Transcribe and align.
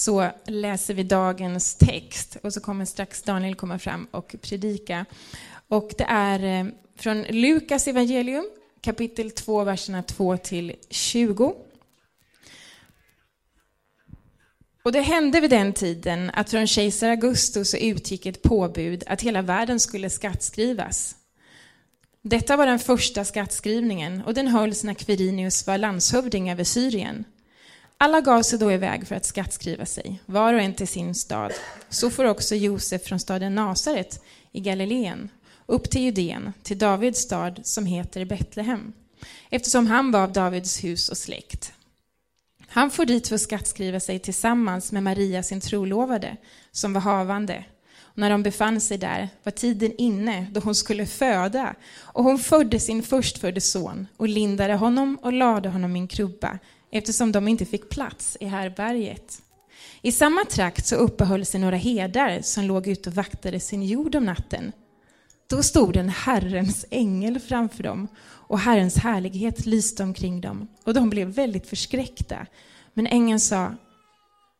så 0.00 0.30
läser 0.46 0.94
vi 0.94 1.02
dagens 1.02 1.74
text 1.74 2.36
och 2.42 2.52
så 2.52 2.60
kommer 2.60 2.84
strax 2.84 3.22
Daniel 3.22 3.54
komma 3.54 3.78
fram 3.78 4.06
och 4.10 4.34
predika. 4.42 5.06
Och 5.68 5.90
det 5.98 6.04
är 6.08 6.60
eh, 6.60 6.72
från 6.96 7.22
Lukas 7.22 7.88
evangelium 7.88 8.50
kapitel 8.80 9.30
2, 9.30 9.64
verserna 9.64 10.02
2 10.02 10.36
till 10.36 10.76
20. 10.90 11.54
Och 14.82 14.92
det 14.92 15.00
hände 15.00 15.40
vid 15.40 15.50
den 15.50 15.72
tiden 15.72 16.30
att 16.34 16.50
från 16.50 16.66
kejsar 16.66 17.08
Augustus 17.08 17.74
utgick 17.74 18.26
ett 18.26 18.42
påbud 18.42 19.04
att 19.06 19.22
hela 19.22 19.42
världen 19.42 19.80
skulle 19.80 20.10
skattskrivas. 20.10 21.16
Detta 22.22 22.56
var 22.56 22.66
den 22.66 22.78
första 22.78 23.24
skattskrivningen 23.24 24.22
och 24.22 24.34
den 24.34 24.48
hölls 24.48 24.84
när 24.84 24.94
Quirinius 24.94 25.66
var 25.66 25.78
landshövding 25.78 26.50
över 26.50 26.64
Syrien. 26.64 27.24
Alla 28.02 28.20
gav 28.20 28.42
sig 28.42 28.58
då 28.58 28.72
iväg 28.72 29.06
för 29.06 29.14
att 29.14 29.24
skattskriva 29.24 29.86
sig, 29.86 30.22
var 30.26 30.54
och 30.54 30.60
en 30.60 30.74
till 30.74 30.88
sin 30.88 31.14
stad. 31.14 31.52
Så 31.88 32.10
får 32.10 32.24
också 32.24 32.54
Josef 32.54 33.02
från 33.02 33.20
staden 33.20 33.54
Nasaret 33.54 34.22
i 34.52 34.60
Galileen 34.60 35.28
upp 35.66 35.90
till 35.90 36.02
Judeen, 36.02 36.52
till 36.62 36.78
Davids 36.78 37.20
stad 37.20 37.60
som 37.64 37.86
heter 37.86 38.24
Betlehem, 38.24 38.92
eftersom 39.50 39.86
han 39.86 40.10
var 40.10 40.20
av 40.20 40.32
Davids 40.32 40.84
hus 40.84 41.08
och 41.08 41.16
släkt. 41.16 41.72
Han 42.68 42.90
får 42.90 43.04
dit 43.04 43.28
för 43.28 43.34
att 43.34 43.40
skattskriva 43.40 44.00
sig 44.00 44.18
tillsammans 44.18 44.92
med 44.92 45.02
Maria, 45.02 45.42
sin 45.42 45.60
trolovade, 45.60 46.36
som 46.72 46.92
var 46.92 47.00
havande. 47.00 47.64
Och 48.00 48.18
när 48.18 48.30
de 48.30 48.42
befann 48.42 48.80
sig 48.80 48.98
där 48.98 49.28
var 49.42 49.52
tiden 49.52 49.92
inne 49.98 50.46
då 50.50 50.60
hon 50.60 50.74
skulle 50.74 51.06
föda, 51.06 51.74
och 51.98 52.24
hon 52.24 52.38
födde 52.38 52.80
sin 52.80 53.02
förstfödde 53.02 53.60
son 53.60 54.06
och 54.16 54.28
lindade 54.28 54.74
honom 54.74 55.18
och 55.22 55.32
lade 55.32 55.68
honom 55.68 55.96
i 55.96 55.98
en 55.98 56.08
krubba, 56.08 56.58
eftersom 56.92 57.32
de 57.32 57.48
inte 57.48 57.64
fick 57.64 57.90
plats 57.90 58.36
i 58.40 58.46
härberget. 58.46 59.42
I 60.02 60.12
samma 60.12 60.44
trakt 60.44 60.86
så 60.86 60.96
uppehöll 60.96 61.44
sig 61.46 61.60
några 61.60 61.76
herdar 61.76 62.40
som 62.42 62.64
låg 62.64 62.86
ute 62.86 63.10
och 63.10 63.16
vaktade 63.16 63.60
sin 63.60 63.82
jord 63.82 64.14
om 64.14 64.24
natten. 64.24 64.72
Då 65.46 65.62
stod 65.62 65.96
en 65.96 66.08
Herrens 66.08 66.86
ängel 66.90 67.40
framför 67.40 67.82
dem 67.82 68.08
och 68.22 68.58
Herrens 68.58 68.96
härlighet 68.96 69.66
lyste 69.66 70.02
omkring 70.02 70.40
dem 70.40 70.68
och 70.84 70.94
de 70.94 71.10
blev 71.10 71.28
väldigt 71.28 71.66
förskräckta. 71.66 72.46
Men 72.94 73.06
ängeln 73.06 73.40
sa, 73.40 73.74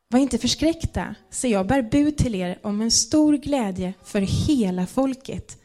var 0.09 0.21
inte 0.21 0.39
förskräckta, 0.39 1.15
se 1.31 1.49
jag 1.49 1.67
bär 1.67 1.83
bud 1.83 2.17
till 2.17 2.35
er 2.35 2.59
om 2.63 2.81
en 2.81 2.91
stor 2.91 3.37
glädje 3.37 3.95
för 4.05 4.21
hela 4.21 4.87
folket. 4.87 5.63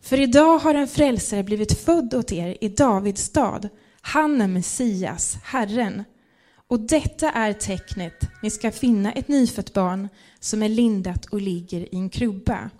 För 0.00 0.20
idag 0.20 0.58
har 0.58 0.74
en 0.74 0.88
frälsare 0.88 1.42
blivit 1.42 1.78
född 1.80 2.14
åt 2.14 2.32
er 2.32 2.56
i 2.60 2.68
Davids 2.68 3.22
stad. 3.22 3.68
Han 4.06 4.40
är 4.40 4.48
Messias, 4.48 5.38
Herren. 5.42 6.04
Och 6.68 6.80
detta 6.80 7.30
är 7.30 7.52
tecknet, 7.52 8.30
ni 8.42 8.50
ska 8.50 8.72
finna 8.72 9.12
ett 9.12 9.28
nyfött 9.28 9.72
barn 9.72 10.08
som 10.40 10.62
är 10.62 10.68
lindat 10.68 11.24
och 11.24 11.40
ligger 11.40 11.80
i 11.80 11.96
en 11.96 12.10
krubba. 12.10 12.70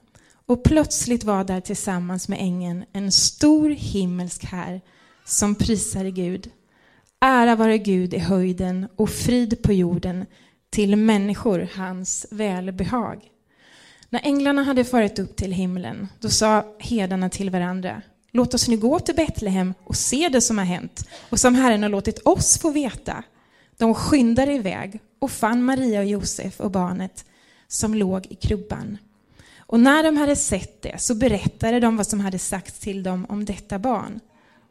Och 0.47 0.65
plötsligt 0.65 1.25
var 1.25 1.45
där 1.45 1.61
tillsammans 1.61 2.29
med 2.29 2.39
ängeln 2.41 2.85
en 2.93 3.13
stor 3.13 3.71
himmelsk 3.71 4.45
här 4.45 4.81
som 5.25 5.55
prisade 5.55 6.11
Gud. 6.11 6.51
Ära 7.21 7.57
vare 7.57 7.79
Gud 7.79 8.15
i 8.15 8.19
höjden 8.19 8.89
och 8.97 9.11
frid 9.11 9.63
på 9.63 9.73
jorden 9.73 10.27
till 10.71 10.97
människor 10.97 11.69
hans 11.75 12.27
välbehag. 12.31 13.23
När 14.11 14.21
änglarna 14.25 14.63
hade 14.63 14.85
farit 14.85 15.19
upp 15.19 15.37
till 15.37 15.53
himlen, 15.53 16.09
då 16.21 16.29
sa 16.29 16.77
herdarna 16.79 17.31
till 17.31 17.51
varandra, 17.51 18.03
låt 18.37 18.55
oss 18.55 18.69
nu 18.69 18.77
gå 18.77 19.01
till 19.01 19.15
Betlehem 19.15 19.75
och 19.85 19.97
se 19.97 20.29
det 20.29 20.41
som 20.41 20.59
har 20.59 20.65
hänt 20.65 21.09
och 21.31 21.41
som 21.41 21.55
Herren 21.55 21.83
har 21.83 21.91
låtit 21.91 22.19
oss 22.19 22.59
få 22.59 22.71
veta. 22.71 23.23
De 23.77 23.95
skyndade 23.95 24.53
iväg 24.53 25.01
och 25.19 25.31
fann 25.31 25.65
Maria 25.65 26.01
och 26.01 26.07
Josef 26.07 26.61
och 26.61 26.71
barnet 26.71 27.25
som 27.69 27.95
låg 27.95 28.27
i 28.27 28.35
krubban. 28.35 28.99
Och 29.59 29.81
när 29.81 30.03
de 30.03 30.17
hade 30.17 30.37
sett 30.37 30.83
det 30.83 31.01
så 31.01 31.15
berättade 31.15 31.81
de 31.81 31.97
vad 31.97 32.07
som 32.07 32.21
hade 32.21 32.39
sagts 32.39 32.79
till 32.79 33.03
dem 33.03 33.27
om 33.29 33.45
detta 33.45 33.79
barn. 33.79 34.21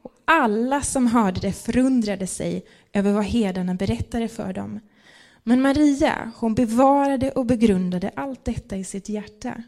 Och 0.01 0.11
alla 0.25 0.81
som 0.81 1.07
hörde 1.07 1.39
det 1.39 1.53
förundrade 1.53 2.27
sig 2.27 2.65
över 2.93 3.11
vad 3.11 3.23
herdarna 3.23 3.73
berättade 3.73 4.27
för 4.27 4.53
dem. 4.53 4.79
Men 5.43 5.61
Maria, 5.61 6.31
hon 6.35 6.55
bevarade 6.55 7.31
och 7.31 7.45
begrundade 7.45 8.11
allt 8.15 8.45
detta 8.45 8.75
i 8.75 8.83
sitt 8.83 9.09
hjärta. 9.09 9.63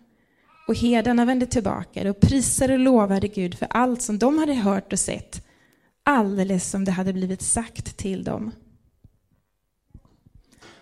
Och 0.68 0.76
herdarna 0.76 1.26
vände 1.26 1.46
tillbaka 1.46 2.10
och 2.10 2.20
prisade 2.20 2.74
och 2.74 2.80
lovade 2.80 3.28
Gud 3.28 3.58
för 3.58 3.68
allt 3.70 4.02
som 4.02 4.20
de 4.20 4.38
hade 4.38 4.54
hört 4.54 4.94
och 4.94 5.00
sett, 5.00 5.46
alldeles 6.04 6.70
som 6.70 6.86
det 6.86 6.92
hade 6.92 7.14
blivit 7.14 7.42
sagt 7.42 7.98
till 7.98 8.24
dem. 8.24 8.52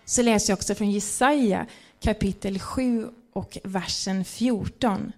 Så 0.05 0.21
läser 0.21 0.51
jag 0.51 0.57
också 0.57 0.75
från 0.75 0.91
Jesaja 0.91 1.65
kapitel 1.99 2.59
7 2.59 3.07
och 3.33 3.57
versen 3.63 4.25
14. 4.25 5.11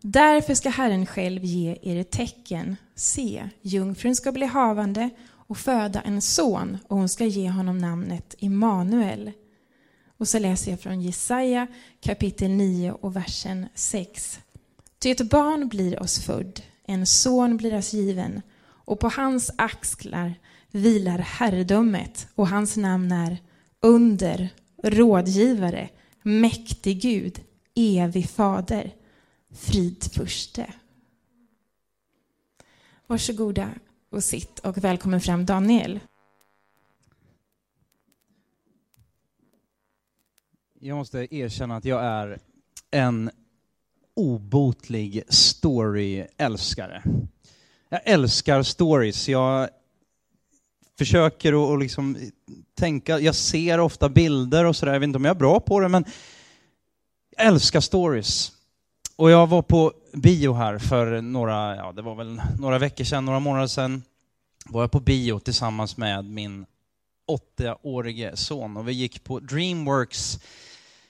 Därför 0.00 0.54
ska 0.54 0.68
Herren 0.68 1.06
själv 1.06 1.44
ge 1.44 1.78
er 1.82 2.00
ett 2.00 2.10
tecken. 2.10 2.76
Se, 2.94 3.48
jungfrun 3.62 4.16
ska 4.16 4.32
bli 4.32 4.46
havande 4.46 5.10
och 5.26 5.58
föda 5.58 6.00
en 6.00 6.22
son 6.22 6.78
och 6.88 6.96
hon 6.96 7.08
ska 7.08 7.24
ge 7.24 7.50
honom 7.50 7.78
namnet 7.78 8.34
Immanuel. 8.38 9.32
Och 10.18 10.28
så 10.28 10.38
läser 10.38 10.70
jag 10.70 10.80
från 10.80 11.00
Jesaja 11.00 11.66
kapitel 12.00 12.50
9 12.50 12.92
och 12.92 13.16
versen 13.16 13.66
6. 13.74 14.40
Ty 14.98 15.10
ett 15.10 15.30
barn 15.30 15.68
blir 15.68 16.02
oss 16.02 16.18
född, 16.18 16.62
en 16.84 17.06
son 17.06 17.56
blir 17.56 17.76
oss 17.78 17.92
given 17.92 18.42
och 18.62 19.00
på 19.00 19.08
hans 19.08 19.50
axlar 19.58 20.34
vilar 20.70 21.18
herrdömet 21.18 22.28
och 22.34 22.48
hans 22.48 22.76
namn 22.76 23.12
är 23.12 23.38
under, 23.80 24.48
rådgivare, 24.82 25.88
mäktig 26.22 27.02
Gud, 27.02 27.40
evig 27.74 28.30
fader, 28.30 28.94
fridfurste. 29.50 30.72
Varsågoda 33.06 33.70
och 34.10 34.24
sitt 34.24 34.58
och 34.58 34.78
välkommen 34.78 35.20
fram 35.20 35.46
Daniel. 35.46 36.00
Jag 40.86 40.96
måste 40.96 41.34
erkänna 41.34 41.76
att 41.76 41.84
jag 41.84 42.04
är 42.04 42.38
en 42.90 43.30
obotlig 44.14 45.22
story-älskare. 45.28 47.02
Jag 47.88 48.00
älskar 48.04 48.62
stories. 48.62 49.28
Jag 49.28 49.68
försöker 50.98 51.74
att 51.74 51.80
liksom 51.80 52.16
tänka, 52.74 53.18
jag 53.18 53.34
ser 53.34 53.80
ofta 53.80 54.08
bilder 54.08 54.64
och 54.64 54.76
sådär, 54.76 54.92
jag 54.92 55.00
vet 55.00 55.06
inte 55.06 55.16
om 55.16 55.24
jag 55.24 55.34
är 55.34 55.38
bra 55.38 55.60
på 55.60 55.80
det, 55.80 55.88
men 55.88 56.04
jag 57.36 57.46
älskar 57.46 57.80
stories. 57.80 58.52
Och 59.16 59.30
jag 59.30 59.46
var 59.46 59.62
på 59.62 59.92
bio 60.12 60.52
här 60.52 60.78
för 60.78 61.20
några, 61.20 61.76
ja 61.76 61.92
det 61.92 62.02
var 62.02 62.14
väl 62.14 62.40
några 62.58 62.78
veckor 62.78 63.04
sedan, 63.04 63.24
några 63.24 63.40
månader 63.40 63.66
sedan, 63.66 64.02
var 64.66 64.82
jag 64.82 64.90
på 64.90 65.00
bio 65.00 65.38
tillsammans 65.38 65.96
med 65.96 66.24
min 66.24 66.66
åttaårige 67.26 68.36
son 68.36 68.76
och 68.76 68.88
vi 68.88 68.92
gick 68.92 69.24
på 69.24 69.40
Dreamworks 69.40 70.40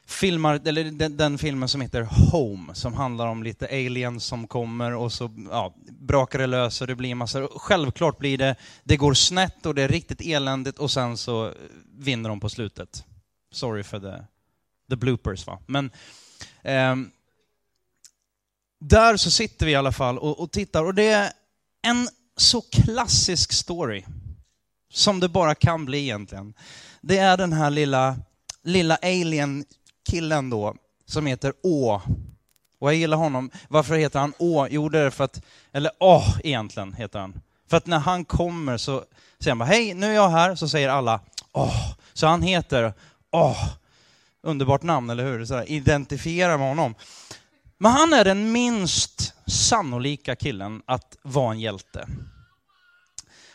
filmar, 0.07 0.61
eller 0.65 0.85
den, 0.85 1.17
den, 1.17 1.39
filmen 1.39 1.69
som 1.69 1.81
heter 1.81 2.03
Home, 2.03 2.75
som 2.75 2.95
handlar 2.95 3.27
om 3.27 3.43
lite 3.43 3.67
aliens 3.67 4.25
som 4.25 4.47
kommer 4.47 4.95
och 4.95 5.13
så 5.13 5.31
ja, 5.51 5.75
brakar 6.01 6.39
det 6.39 6.47
lös 6.47 6.81
och 6.81 6.87
det 6.87 6.95
blir 6.95 7.15
massor. 7.15 7.49
Självklart 7.59 8.19
blir 8.19 8.39
det, 8.39 8.57
det 8.85 8.97
går 8.97 9.15
snett 9.15 9.67
och 9.67 9.75
det 9.75 9.83
är 9.83 9.89
riktigt 9.89 10.21
eländigt 10.21 10.79
och 10.79 10.91
sen 10.91 11.17
så 11.17 11.53
vinner 11.99 12.29
de 12.29 12.41
på 12.41 12.49
slutet. 12.49 13.05
Sorry 13.53 13.83
för 13.83 14.01
the, 14.01 14.25
the 14.91 14.97
bloopers 14.97 15.47
va. 15.47 15.59
Men 15.67 15.91
eh, 16.63 16.97
där 18.81 19.17
så 19.17 19.31
sitter 19.31 19.67
vi 19.67 19.73
i 19.73 19.77
alla 19.77 19.93
fall 19.93 20.19
och, 20.19 20.41
och 20.41 20.51
tittar 20.51 20.85
och 20.85 20.95
det 20.95 21.09
är 21.09 21.33
en 21.83 22.09
så 22.37 22.61
klassisk 22.61 23.53
story 23.53 24.05
som 24.93 25.21
det 25.21 25.29
bara 25.29 25.55
kan 25.55 25.85
bli 25.85 25.99
egentligen. 25.99 26.55
Det 27.01 27.19
är 27.19 27.37
den 27.37 27.53
här 27.53 27.71
lilla, 27.71 28.17
lilla 28.63 28.97
alien 28.97 29.65
killen 30.11 30.51
då, 30.51 30.75
som 31.07 31.27
heter 31.27 31.53
Å. 31.63 32.01
Och 32.79 32.89
jag 32.89 32.95
gillar 32.95 33.17
honom. 33.17 33.51
Varför 33.69 33.95
heter 33.95 34.21
han 34.21 34.33
Å? 34.39 34.67
Jo, 34.71 34.89
det 34.89 34.99
är 34.99 35.11
för 35.11 35.25
att, 35.25 35.43
eller 35.73 35.91
Åh 36.01 36.39
egentligen 36.45 36.93
heter 36.93 37.19
han. 37.19 37.41
För 37.71 37.77
att 37.77 37.87
när 37.87 37.99
han 37.99 38.25
kommer 38.25 38.77
så 38.77 39.05
säger 39.39 39.51
han 39.51 39.59
bara, 39.59 39.69
hej, 39.69 39.95
nu 39.95 40.07
är 40.07 40.15
jag 40.15 40.29
här, 40.29 40.55
så 40.55 40.69
säger 40.69 40.89
alla 40.89 41.21
Åh. 41.53 41.93
Så 42.13 42.27
han 42.27 42.43
heter 42.43 42.93
Åh. 43.31 43.69
Underbart 44.43 44.83
namn, 44.83 45.11
eller 45.11 45.25
hur? 45.25 45.45
Så 45.45 45.63
identifiera 45.63 46.59
med 46.59 46.69
honom. 46.69 46.95
Men 47.79 47.93
han 47.93 48.13
är 48.13 48.25
den 48.25 48.53
minst 48.53 49.35
sannolika 49.47 50.37
killen 50.37 50.83
att 50.87 51.17
vara 51.23 51.53
en 51.53 51.61
hjälte. 51.61 52.09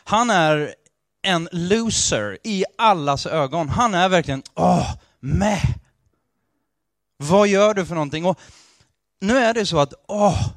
Han 0.04 0.30
är 0.30 0.74
en 1.22 1.48
loser 1.52 2.38
i 2.44 2.64
allas 2.78 3.26
ögon. 3.26 3.68
Han 3.68 3.94
är 3.94 4.08
verkligen, 4.08 4.42
åh, 4.54 4.94
meh. 5.20 5.81
Vad 7.22 7.48
gör 7.48 7.74
du 7.74 7.86
för 7.86 7.94
någonting? 7.94 8.24
Och 8.24 8.40
nu 9.20 9.36
är 9.38 9.54
det 9.54 9.66
så 9.66 9.78
att, 9.78 9.94
åh, 10.08 10.48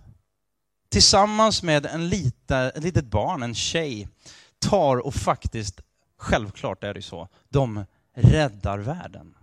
tillsammans 0.89 1.63
med 1.63 1.85
en 1.85 2.09
lite, 2.09 2.57
ett 2.57 2.83
litet 2.83 3.05
barn, 3.05 3.43
en 3.43 3.55
tjej, 3.55 4.07
tar 4.59 4.97
och 4.97 5.15
faktiskt, 5.15 5.81
självklart 6.17 6.83
är 6.83 6.93
det 6.93 7.01
så, 7.01 7.27
de 7.49 7.85
räddar 8.15 8.77
världen. 8.77 9.33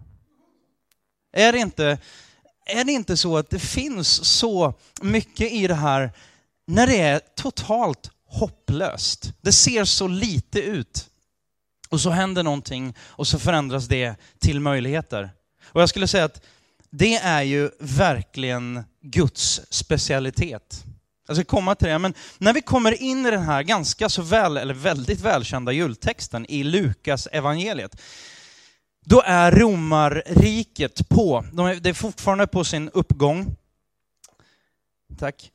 Är 1.32 1.52
det 1.52 1.58
inte, 1.58 1.98
är 2.66 2.84
det 2.84 2.92
inte 2.92 3.16
så 3.16 3.36
att 3.36 3.50
det 3.50 3.58
finns 3.58 4.24
så 4.24 4.74
mycket 5.02 5.52
i 5.52 5.66
det 5.66 5.74
här 5.74 6.12
när 6.66 6.86
det 6.86 7.00
är 7.00 7.20
totalt 7.34 8.10
hopplöst? 8.26 9.32
Det 9.40 9.52
ser 9.52 9.84
så 9.84 10.08
lite 10.08 10.60
ut. 10.60 11.08
Och 11.88 12.00
så 12.00 12.10
händer 12.10 12.42
någonting 12.42 12.94
och 13.00 13.26
så 13.26 13.38
förändras 13.38 13.86
det 13.86 14.14
till 14.38 14.60
möjligheter. 14.60 15.30
Och 15.64 15.80
jag 15.80 15.88
skulle 15.88 16.08
säga 16.08 16.24
att 16.24 16.42
det 16.92 17.14
är 17.14 17.42
ju 17.42 17.70
verkligen 17.78 18.84
Guds 19.02 19.60
specialitet. 19.70 20.84
Jag 21.26 21.36
ska 21.36 21.44
komma 21.44 21.74
till 21.74 21.88
det, 21.88 21.98
men 21.98 22.14
när 22.38 22.52
vi 22.52 22.60
kommer 22.60 23.02
in 23.02 23.26
i 23.26 23.30
den 23.30 23.42
här 23.42 23.62
ganska 23.62 24.08
så 24.08 24.22
väl, 24.22 24.56
eller 24.56 24.74
väldigt 24.74 25.20
välkända 25.20 25.72
jultexten 25.72 26.46
i 26.46 26.64
Lukas 26.64 27.28
evangeliet, 27.32 28.00
då 29.04 29.22
är 29.26 29.52
romarriket 29.52 31.08
på, 31.08 31.44
de 31.52 31.66
är, 31.66 31.74
det 31.74 31.88
är 31.88 31.94
fortfarande 31.94 32.46
på 32.46 32.64
sin 32.64 32.88
uppgång. 32.88 33.56
Tack. 35.18 35.50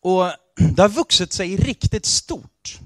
Och 0.00 0.32
det 0.56 0.82
har 0.82 0.88
vuxit 0.88 1.32
sig 1.32 1.56
riktigt 1.56 2.06
stort. 2.06 2.78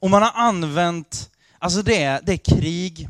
Och 0.00 0.10
man 0.10 0.22
har 0.22 0.32
använt, 0.34 1.30
alltså 1.58 1.82
det 1.82 2.02
är, 2.02 2.20
det 2.22 2.32
är 2.32 2.56
krig, 2.56 3.08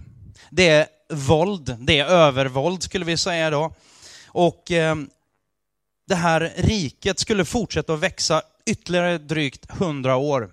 det 0.51 0.69
är 0.69 0.87
våld, 1.11 1.77
det 1.81 1.99
är 1.99 2.07
övervåld 2.07 2.83
skulle 2.83 3.05
vi 3.05 3.17
säga 3.17 3.51
då. 3.51 3.75
Och 4.27 4.71
eh, 4.71 4.97
det 6.07 6.15
här 6.15 6.53
riket 6.57 7.19
skulle 7.19 7.45
fortsätta 7.45 7.95
att 7.95 8.01
växa 8.01 8.43
ytterligare 8.67 9.19
drygt 9.19 9.71
hundra 9.71 10.17
år. 10.17 10.51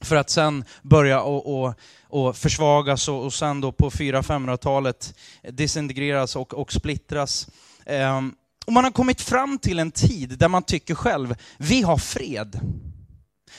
För 0.00 0.16
att 0.16 0.30
sen 0.30 0.64
börja 0.82 1.22
och, 1.22 1.64
och, 1.64 1.74
och 2.02 2.36
försvagas 2.36 3.08
och, 3.08 3.24
och 3.24 3.34
sen 3.34 3.60
då 3.60 3.72
på 3.72 3.90
400-500-talet 3.90 5.14
disintegreras 5.42 6.36
och, 6.36 6.54
och 6.54 6.72
splittras. 6.72 7.48
Eh, 7.86 8.20
och 8.66 8.72
man 8.72 8.84
har 8.84 8.90
kommit 8.90 9.20
fram 9.20 9.58
till 9.58 9.78
en 9.78 9.90
tid 9.90 10.38
där 10.38 10.48
man 10.48 10.62
tycker 10.62 10.94
själv, 10.94 11.36
vi 11.58 11.82
har 11.82 11.98
fred. 11.98 12.60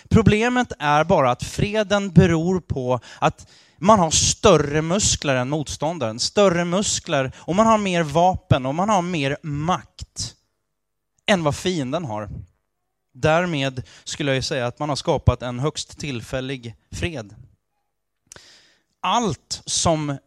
Problemet 0.10 0.72
är 0.80 1.04
bara 1.04 1.31
att 1.31 1.44
freden 1.44 2.12
beror 2.12 2.60
på 2.60 3.00
att 3.19 3.48
man 3.78 4.00
har 4.00 4.12
större 4.12 4.81
muskler 4.81 5.36
än 5.36 5.50
motståndaren, 5.50 6.19
större 6.19 6.66
muskler 6.66 7.31
och 7.38 7.56
man 7.56 7.68
har 7.68 7.78
mer 7.78 8.04
vapen 8.04 8.66
och 8.66 8.75
man 8.75 8.90
har 8.90 9.02
mer 9.02 9.38
makt 9.44 10.36
än 11.25 11.44
vad 11.44 11.56
fienden 11.56 12.06
har. 12.06 12.30
Därmed 13.13 13.84
skulle 14.04 14.36
jag 14.36 14.44
säga 14.44 14.68
att 14.68 14.80
man 14.80 14.90
har 14.90 14.96
skapat 14.96 15.42
en 15.42 15.60
högst 15.60 16.00
tillfällig 16.00 16.75
fred. 16.92 17.36
Allt 19.00 19.62
som, 19.66 20.18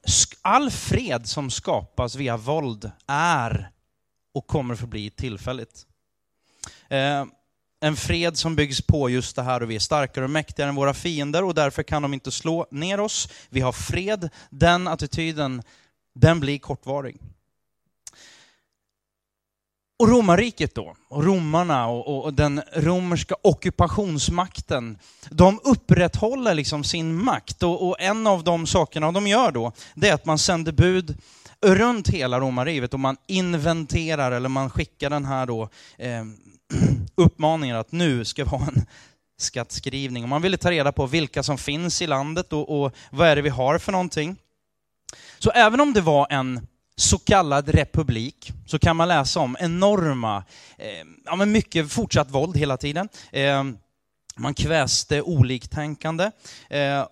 all 0.43 0.71
fred 0.71 1.27
som 1.27 1.51
skapas 1.51 2.15
via 2.15 2.37
våld 2.37 2.91
är 3.07 3.71
och 4.35 4.47
kommer 4.47 4.75
att 4.75 4.81
förbli 4.81 5.11
tillfälligt. 5.11 5.87
Eh, 6.89 7.25
en 7.81 7.97
fred 7.97 8.37
som 8.37 8.57
byggs 8.57 8.83
på 8.83 9.11
just 9.11 9.37
det 9.37 9.43
här 9.43 9.63
och 9.63 9.71
vi 9.71 9.75
är 9.75 9.81
starkare 9.81 10.25
och 10.25 10.31
mäktigare 10.31 10.69
än 10.69 10.75
våra 10.75 10.95
fiender 10.95 11.45
och 11.45 11.55
därför 11.55 11.83
kan 11.83 12.03
de 12.03 12.15
inte 12.15 12.31
slå 12.31 12.67
ner 12.71 13.01
oss. 13.01 13.29
Vi 13.49 13.61
har 13.61 13.73
fred. 13.73 14.31
Den 14.51 14.89
attityden, 14.89 15.63
den 16.15 16.41
blir 16.41 16.59
kortvarig. 16.59 17.17
Och 19.99 20.09
romarriket 20.09 20.75
då, 20.75 20.97
och 21.09 21.25
romarna 21.25 21.87
och, 21.87 22.25
och, 22.25 22.35
den 22.35 22.63
romerska 22.77 23.35
ockupationsmakten, 23.43 24.99
de 25.31 25.61
upprätthåller 25.65 26.55
liksom 26.55 26.85
sin 26.85 27.25
makt 27.25 27.63
och, 27.63 27.89
och, 27.89 28.01
en 28.01 28.27
av 28.27 28.45
de 28.45 28.67
sakerna 28.67 29.13
de 29.13 29.27
gör 29.27 29.53
då, 29.53 29.73
det 29.95 30.09
är 30.09 30.15
att 30.15 30.25
man 30.25 30.39
sänder 30.39 30.73
bud 30.73 31.19
runt 31.61 32.09
hela 32.09 32.41
romarriket 32.41 32.95
och 32.95 33.01
man 33.01 33.17
inventerar 33.27 34.33
eller 34.33 34.49
man 34.49 34.71
skickar 34.71 35.11
den 35.11 35.25
här 35.25 35.47
då 35.47 35.69
eh, 35.99 36.25
uppmaningen 37.19 37.77
att 37.77 37.93
nu 37.93 38.25
ska 38.25 38.45
vi 38.45 38.51
ha 38.51 38.67
en 38.67 38.87
skattskrivning. 39.39 40.23
Och 40.23 40.29
man 40.29 40.43
ville 40.43 40.57
ta 40.57 40.71
reda 40.71 40.93
på 40.93 41.07
vilka 41.07 41.43
som 41.43 41.59
finns 41.59 42.03
i 42.03 42.07
landet 42.07 42.53
och, 42.53 42.83
och 42.83 42.95
vad 43.11 43.29
är 43.29 43.37
det 43.37 43.43
vi 43.43 43.49
har 43.49 43.79
för 43.79 43.93
någonting. 43.93 44.37
Så 45.39 45.51
även 45.51 45.81
om 45.81 45.93
det 45.93 46.01
var 46.01 46.27
en 46.31 46.67
så 46.97 47.19
kallad 47.19 47.69
republik 47.69 48.53
så 48.67 48.79
kan 48.79 48.97
man 48.97 49.09
läsa 49.09 49.41
om 49.41 49.57
enorma, 49.61 50.45
eh, 50.79 51.07
ja 51.25 51.37
men 51.37 51.53
mycket 51.53 51.93
fortsatt 51.93 52.31
våld 52.31 52.57
hela 52.57 52.77
tiden. 52.77 53.09
Eh, 53.33 53.65
man 54.37 54.55
kväste 54.55 55.23
oliktänkande. 55.23 56.31
Eh, 56.71 57.07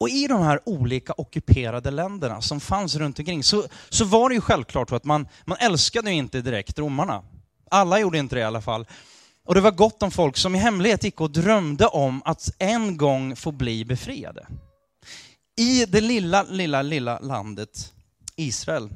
och 0.00 0.08
i 0.08 0.26
de 0.26 0.42
här 0.42 0.60
olika 0.64 1.12
ockuperade 1.16 1.90
länderna 1.90 2.40
som 2.40 2.60
fanns 2.60 2.96
runt 2.96 3.18
omkring 3.18 3.42
så, 3.42 3.64
så 3.88 4.04
var 4.04 4.28
det 4.28 4.34
ju 4.34 4.40
självklart 4.40 4.88
så 4.88 4.96
att 4.96 5.04
man, 5.04 5.28
man 5.44 5.58
älskade 5.60 6.10
ju 6.10 6.16
inte 6.16 6.40
direkt 6.40 6.78
romarna. 6.78 7.22
Alla 7.72 8.00
gjorde 8.00 8.18
inte 8.18 8.34
det 8.34 8.40
i 8.40 8.44
alla 8.44 8.60
fall. 8.60 8.86
Och 9.44 9.54
det 9.54 9.60
var 9.60 9.70
gott 9.70 10.02
om 10.02 10.10
folk 10.10 10.36
som 10.36 10.54
i 10.54 10.58
hemlighet 10.58 11.04
gick 11.04 11.20
och 11.20 11.30
drömde 11.30 11.86
om 11.86 12.22
att 12.24 12.50
en 12.58 12.96
gång 12.96 13.36
få 13.36 13.52
bli 13.52 13.84
befriade. 13.84 14.46
I 15.56 15.86
det 15.86 16.00
lilla, 16.00 16.42
lilla, 16.42 16.82
lilla 16.82 17.18
landet 17.18 17.92
Israel 18.36 18.90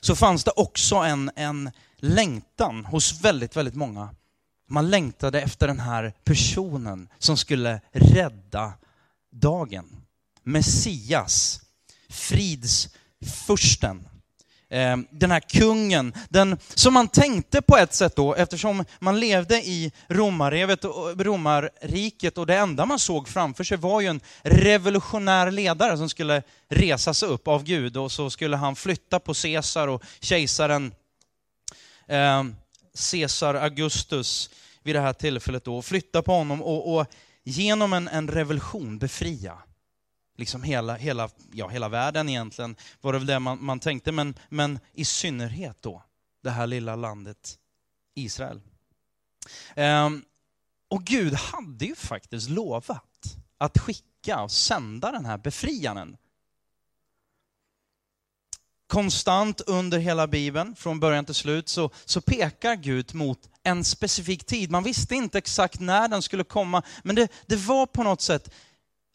så 0.00 0.16
fanns 0.16 0.44
det 0.44 0.50
också 0.56 0.96
en, 0.96 1.30
en 1.36 1.70
längtan 1.96 2.84
hos 2.84 3.20
väldigt, 3.20 3.56
väldigt 3.56 3.74
många. 3.74 4.14
Man 4.68 4.90
längtade 4.90 5.40
efter 5.40 5.66
den 5.66 5.80
här 5.80 6.12
personen 6.24 7.08
som 7.18 7.36
skulle 7.36 7.80
rädda 7.92 8.72
dagen. 9.32 9.96
Messias, 10.42 11.60
fridsfursten. 12.08 14.08
Eh, 14.68 14.96
den 15.10 15.30
här 15.30 15.40
kungen, 15.40 16.14
den, 16.28 16.58
som 16.74 16.94
man 16.94 17.08
tänkte 17.08 17.62
på 17.62 17.76
ett 17.76 17.94
sätt 17.94 18.16
då, 18.16 18.34
eftersom 18.34 18.84
man 18.98 19.20
levde 19.20 19.56
i 19.56 19.92
romarrevet 20.08 20.84
romarriket 21.16 22.38
och 22.38 22.46
det 22.46 22.56
enda 22.56 22.86
man 22.86 22.98
såg 22.98 23.28
framför 23.28 23.64
sig 23.64 23.76
var 23.76 24.00
ju 24.00 24.06
en 24.06 24.20
revolutionär 24.42 25.50
ledare 25.50 25.98
som 25.98 26.08
skulle 26.08 26.42
resa 26.68 27.14
sig 27.14 27.28
upp 27.28 27.48
av 27.48 27.64
Gud 27.64 27.96
och 27.96 28.12
så 28.12 28.30
skulle 28.30 28.56
han 28.56 28.76
flytta 28.76 29.20
på 29.20 29.34
Caesar 29.34 29.88
och 29.88 30.02
kejsaren 30.20 30.94
eh, 32.08 32.44
Caesar 33.10 33.54
Augustus 33.54 34.50
vid 34.82 34.94
det 34.94 35.00
här 35.00 35.12
tillfället 35.12 35.64
då, 35.64 35.82
flytta 35.82 36.22
på 36.22 36.32
honom 36.32 36.62
och, 36.62 36.96
och 36.96 37.06
genom 37.44 37.92
en, 37.92 38.08
en 38.08 38.28
revolution 38.28 38.98
befria 38.98 39.58
liksom 40.36 40.62
hela, 40.62 40.94
hela, 40.94 41.30
ja, 41.52 41.68
hela 41.68 41.88
världen 41.88 42.28
egentligen, 42.28 42.76
var 43.00 43.12
det 43.12 43.18
väl 43.18 43.26
det 43.26 43.38
man, 43.38 43.64
man 43.64 43.80
tänkte, 43.80 44.12
men, 44.12 44.34
men 44.48 44.78
i 44.92 45.04
synnerhet 45.04 45.82
då 45.82 46.02
det 46.42 46.50
här 46.50 46.66
lilla 46.66 46.96
landet 46.96 47.58
Israel. 48.14 48.60
Ehm, 49.74 50.24
och 50.88 51.04
Gud 51.04 51.34
hade 51.34 51.84
ju 51.84 51.94
faktiskt 51.94 52.50
lovat 52.50 52.90
att 53.58 53.78
skicka 53.78 54.42
och 54.42 54.52
sända 54.52 55.12
den 55.12 55.24
här 55.24 55.38
befriaren. 55.38 56.16
Konstant 58.86 59.60
under 59.60 59.98
hela 59.98 60.26
Bibeln, 60.26 60.76
från 60.76 61.00
början 61.00 61.24
till 61.24 61.34
slut, 61.34 61.68
så, 61.68 61.90
så 62.04 62.20
pekar 62.20 62.76
Gud 62.76 63.14
mot 63.14 63.48
en 63.62 63.84
specifik 63.84 64.46
tid. 64.46 64.70
Man 64.70 64.82
visste 64.82 65.14
inte 65.14 65.38
exakt 65.38 65.80
när 65.80 66.08
den 66.08 66.22
skulle 66.22 66.44
komma, 66.44 66.82
men 67.02 67.16
det, 67.16 67.32
det 67.46 67.56
var 67.56 67.86
på 67.86 68.02
något 68.02 68.20
sätt 68.20 68.50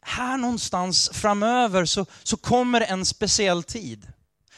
här 0.02 0.36
någonstans 0.36 1.10
framöver 1.12 1.84
så, 1.84 2.06
så 2.22 2.36
kommer 2.36 2.80
en 2.80 3.04
speciell 3.04 3.62
tid. 3.62 4.12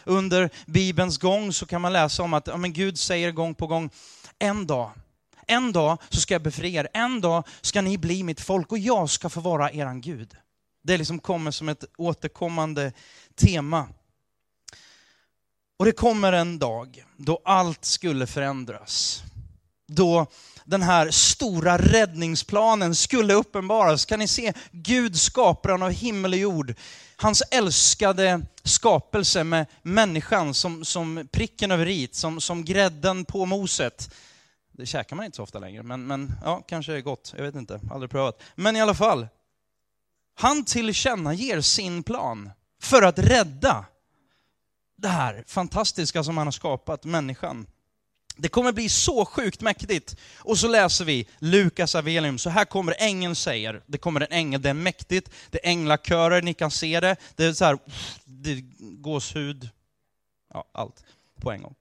Under 0.04 0.50
Bibelns 0.66 1.18
gång 1.18 1.52
så 1.52 1.66
kan 1.66 1.80
man 1.80 1.92
läsa 1.92 2.22
om 2.22 2.34
att 2.34 2.46
ja, 2.46 2.56
men 2.56 2.72
Gud 2.72 2.98
säger 2.98 3.32
gång 3.32 3.54
på 3.54 3.66
gång, 3.66 3.90
en 4.38 4.66
dag, 4.66 4.90
en 5.46 5.72
dag 5.72 5.98
så 6.08 6.20
ska 6.20 6.34
jag 6.34 6.42
befria 6.42 6.80
er, 6.80 6.88
en 6.92 7.20
dag 7.20 7.46
ska 7.60 7.82
ni 7.82 7.98
bli 7.98 8.22
mitt 8.22 8.40
folk 8.40 8.72
och 8.72 8.78
jag 8.78 9.10
ska 9.10 9.28
få 9.28 9.40
vara 9.40 9.70
eran 9.70 10.00
Gud. 10.00 10.36
Det 10.82 10.96
liksom 10.96 11.18
kommer 11.18 11.50
som 11.50 11.68
ett 11.68 11.84
återkommande 11.96 12.92
tema. 13.34 13.88
Och 15.78 15.84
det 15.84 15.92
kommer 15.92 16.32
en 16.32 16.58
dag 16.58 17.04
då 17.16 17.40
allt 17.44 17.84
skulle 17.84 18.26
förändras. 18.26 19.22
Då 19.88 20.26
den 20.72 20.82
här 20.82 21.10
stora 21.10 21.78
räddningsplanen 21.78 22.94
skulle 22.94 23.34
uppenbaras. 23.34 24.04
Kan 24.04 24.18
ni 24.18 24.28
se 24.28 24.52
Gud, 24.70 25.20
skaparen 25.20 25.82
av 25.82 25.90
himmel 25.90 26.32
och 26.32 26.38
jord, 26.38 26.74
hans 27.16 27.42
älskade 27.50 28.40
skapelse 28.64 29.44
med 29.44 29.66
människan 29.82 30.54
som, 30.54 30.84
som 30.84 31.28
pricken 31.32 31.70
över 31.70 31.88
i, 31.88 32.08
som, 32.12 32.40
som 32.40 32.64
grädden 32.64 33.24
på 33.24 33.46
moset. 33.46 34.14
Det 34.72 34.86
käkar 34.86 35.16
man 35.16 35.24
inte 35.24 35.36
så 35.36 35.42
ofta 35.42 35.58
längre, 35.58 35.82
men, 35.82 36.06
men 36.06 36.32
ja, 36.44 36.62
kanske 36.68 36.92
är 36.92 37.00
gott. 37.00 37.34
Jag 37.36 37.44
vet 37.44 37.54
inte, 37.54 37.80
aldrig 37.90 38.10
prövat. 38.10 38.42
Men 38.54 38.76
i 38.76 38.80
alla 38.80 38.94
fall, 38.94 39.28
han 40.34 40.64
tillkännager 40.64 41.60
sin 41.60 42.02
plan 42.02 42.50
för 42.82 43.02
att 43.02 43.18
rädda 43.18 43.84
det 44.96 45.08
här 45.08 45.44
fantastiska 45.46 46.24
som 46.24 46.36
han 46.36 46.46
har 46.46 46.52
skapat, 46.52 47.04
människan. 47.04 47.66
Det 48.36 48.48
kommer 48.48 48.72
bli 48.72 48.88
så 48.88 49.24
sjukt 49.24 49.60
mäktigt. 49.60 50.16
Och 50.38 50.58
så 50.58 50.68
läser 50.68 51.04
vi 51.04 51.26
Lukas 51.38 51.94
evangelium. 51.94 52.38
Så 52.38 52.50
här 52.50 52.64
kommer 52.64 52.94
ängeln 52.98 53.36
säger, 53.36 53.82
det 53.86 53.98
kommer 53.98 54.20
en 54.20 54.32
ängel, 54.32 54.62
det 54.62 54.70
är 54.70 54.74
mäktigt, 54.74 55.30
det 55.50 55.66
är 55.66 55.70
änglakörer, 55.70 56.42
ni 56.42 56.54
kan 56.54 56.70
se 56.70 57.00
det. 57.00 57.16
Det 57.36 57.44
är 57.44 57.52
så 57.52 57.64
här, 57.64 57.78
det 58.24 58.50
är 58.50 58.62
gåshud. 59.02 59.68
Ja, 60.54 60.64
allt 60.72 61.04
på 61.40 61.52
en 61.52 61.62
gång. 61.62 61.74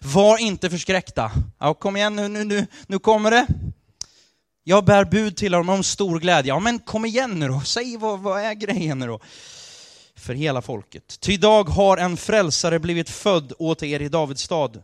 Var 0.00 0.38
inte 0.38 0.70
förskräckta. 0.70 1.32
Ja, 1.58 1.74
kom 1.74 1.96
igen 1.96 2.16
nu, 2.16 2.28
nu, 2.28 2.44
nu, 2.44 2.66
nu 2.86 2.98
kommer 2.98 3.30
det. 3.30 3.46
Jag 4.64 4.84
bär 4.84 5.04
bud 5.04 5.36
till 5.36 5.52
dem 5.52 5.68
om 5.68 5.82
stor 5.82 6.18
glädje. 6.18 6.48
Ja, 6.48 6.58
men 6.58 6.78
kom 6.78 7.04
igen 7.04 7.38
nu 7.38 7.48
då, 7.48 7.60
säg 7.60 7.96
vad, 7.96 8.20
vad 8.20 8.40
är 8.40 8.54
grejen 8.54 8.98
nu 8.98 9.06
då? 9.06 9.20
För 10.16 10.34
hela 10.34 10.62
folket. 10.62 11.20
Ty 11.20 11.32
idag 11.32 11.68
har 11.68 11.96
en 11.96 12.16
frälsare 12.16 12.78
blivit 12.78 13.10
född 13.10 13.52
åt 13.58 13.82
er 13.82 14.02
i 14.02 14.08
Davids 14.08 14.42
stad. 14.42 14.82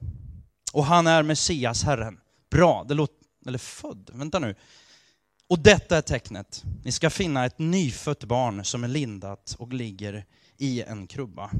Och 0.72 0.84
han 0.84 1.06
är 1.06 1.22
Messias, 1.22 1.82
Herren. 1.82 2.20
Bra, 2.50 2.84
det 2.88 2.94
låter... 2.94 3.16
Eller 3.46 3.58
född? 3.58 4.10
Vänta 4.12 4.38
nu. 4.38 4.54
Och 5.48 5.58
detta 5.58 5.96
är 5.96 6.02
tecknet. 6.02 6.64
Ni 6.84 6.92
ska 6.92 7.10
finna 7.10 7.46
ett 7.46 7.58
nyfött 7.58 8.24
barn 8.24 8.64
som 8.64 8.84
är 8.84 8.88
lindat 8.88 9.56
och 9.58 9.72
ligger 9.72 10.24
i 10.56 10.82
en 10.82 11.06
krubba. 11.06 11.50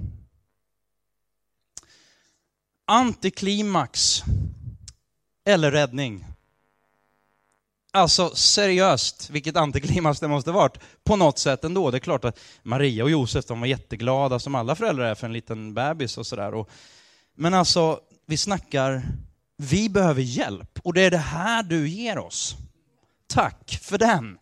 Antiklimax 2.85 4.23
eller 5.45 5.71
räddning. 5.71 6.27
Alltså 7.93 8.35
seriöst, 8.35 9.31
vilket 9.31 9.57
antiklimax 9.57 10.21
det 10.21 10.29
måste 10.29 10.51
varit. 10.53 10.79
På 11.05 11.17
något 11.17 11.39
sätt 11.39 11.65
ändå. 11.65 11.91
Det 11.91 11.97
är 11.97 12.01
klart 12.01 12.25
att 12.25 12.39
Maria 12.63 13.05
och 13.05 13.11
Josef 13.11 13.45
de 13.45 13.61
var 13.61 13.67
jätteglada, 13.67 14.39
som 14.39 14.55
alla 14.55 14.75
föräldrar 14.75 15.05
är 15.05 15.15
för 15.15 15.27
en 15.27 15.33
liten 15.33 15.75
bebis 15.75 16.19
och 16.19 16.27
sådär. 16.27 16.65
Men 17.35 17.55
alltså, 17.55 18.01
vi 18.31 18.37
snackar, 18.37 19.03
vi 19.57 19.89
behöver 19.89 20.23
hjälp. 20.23 20.79
Och 20.83 20.95
det 20.95 21.01
är 21.01 21.11
det 21.11 21.17
här 21.17 21.63
du 21.63 21.89
ger 21.89 22.19
oss. 22.19 22.57
Tack 23.27 23.79
för 23.83 23.99
den. 23.99 24.39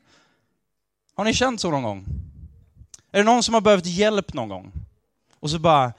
Har 1.15 1.25
ni 1.25 1.35
känt 1.35 1.61
så 1.61 1.71
någon 1.71 1.83
gång? 1.83 2.07
Är 3.13 3.19
det 3.19 3.25
någon 3.25 3.43
som 3.43 3.55
har 3.55 3.61
behövt 3.61 3.87
hjälp 3.87 4.33
någon 4.33 4.49
gång? 4.49 4.73
Och 5.41 5.51
så 5.51 5.59
bara, 5.59 5.93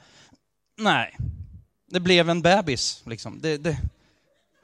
nej, 0.76 1.16
det 1.86 2.00
blev 2.00 2.30
en 2.30 2.42
bebis. 2.42 3.02
Liksom. 3.06 3.40
Det, 3.40 3.56
det, 3.56 3.78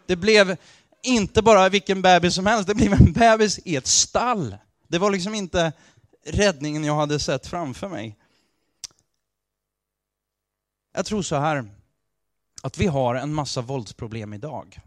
det 0.06 0.16
blev 0.16 0.56
inte 1.02 1.42
bara 1.42 1.68
vilken 1.68 2.02
bebis 2.02 2.34
som 2.34 2.46
helst, 2.46 2.66
det 2.66 2.74
blev 2.74 2.92
en 2.92 3.12
bebis 3.12 3.60
i 3.64 3.76
ett 3.76 3.86
stall. 3.86 4.56
Det 4.88 4.98
var 4.98 5.10
liksom 5.10 5.34
inte 5.34 5.72
räddningen 6.26 6.84
jag 6.84 6.96
hade 6.96 7.18
sett 7.18 7.46
framför 7.46 7.88
mig. 7.88 8.16
Jag 10.94 11.06
tror 11.06 11.22
så 11.22 11.36
här, 11.36 11.75
att 12.66 12.78
vi 12.78 12.86
har 12.86 13.14
en 13.14 13.34
massa 13.34 13.60
våldsproblem 13.60 14.34
idag. 14.34 14.78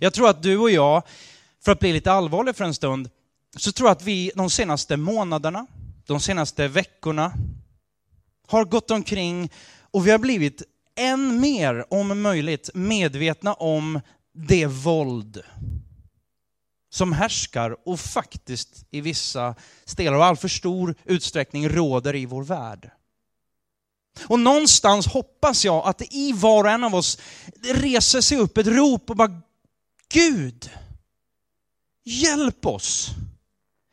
Jag 0.00 0.14
tror 0.14 0.28
att 0.28 0.42
du 0.42 0.58
och 0.58 0.70
jag, 0.70 1.02
för 1.64 1.72
att 1.72 1.80
bli 1.80 1.92
lite 1.92 2.12
allvarlig 2.12 2.56
för 2.56 2.64
en 2.64 2.74
stund, 2.74 3.10
så 3.56 3.72
tror 3.72 3.88
jag 3.88 3.96
att 3.96 4.02
vi 4.02 4.32
de 4.34 4.50
senaste 4.50 4.96
månaderna, 4.96 5.66
de 6.06 6.20
senaste 6.20 6.68
veckorna, 6.68 7.32
har 8.46 8.64
gått 8.64 8.90
omkring 8.90 9.50
och 9.80 10.06
vi 10.06 10.10
har 10.10 10.18
blivit 10.18 10.62
än 10.96 11.40
mer, 11.40 11.84
om 11.90 12.22
möjligt, 12.22 12.70
medvetna 12.74 13.54
om 13.54 14.00
det 14.32 14.66
våld 14.66 15.42
som 16.90 17.12
härskar 17.12 17.76
och 17.88 18.00
faktiskt 18.00 18.86
i 18.90 19.00
vissa 19.00 19.54
delar 19.96 20.16
av 20.16 20.22
all 20.22 20.36
för 20.36 20.48
stor 20.48 20.94
utsträckning 21.04 21.68
råder 21.68 22.14
i 22.14 22.26
vår 22.26 22.44
värld. 22.44 22.90
Och 24.22 24.40
någonstans 24.40 25.06
hoppas 25.06 25.64
jag 25.64 25.86
att 25.86 25.98
det 25.98 26.14
i 26.14 26.32
var 26.32 26.64
och 26.64 26.70
en 26.70 26.84
av 26.84 26.94
oss 26.94 27.18
reser 27.62 28.20
sig 28.20 28.38
upp 28.38 28.58
ett 28.58 28.66
rop 28.66 29.10
och 29.10 29.16
bara 29.16 29.40
Gud, 30.08 30.70
hjälp 32.04 32.66
oss. 32.66 33.10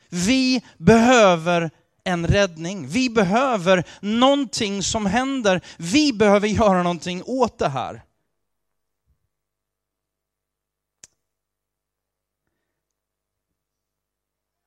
Vi 0.10 0.62
behöver 0.78 1.72
en 2.04 2.28
räddning. 2.28 2.88
Vi 2.88 3.10
behöver 3.10 3.84
någonting 4.02 4.84
som 4.84 5.06
händer. 5.06 5.62
Vi 5.78 6.14
behöver 6.14 6.48
göra 6.48 6.84
någonting 6.84 7.24
åt 7.26 7.58
det 7.58 7.70
här. 7.70 8.04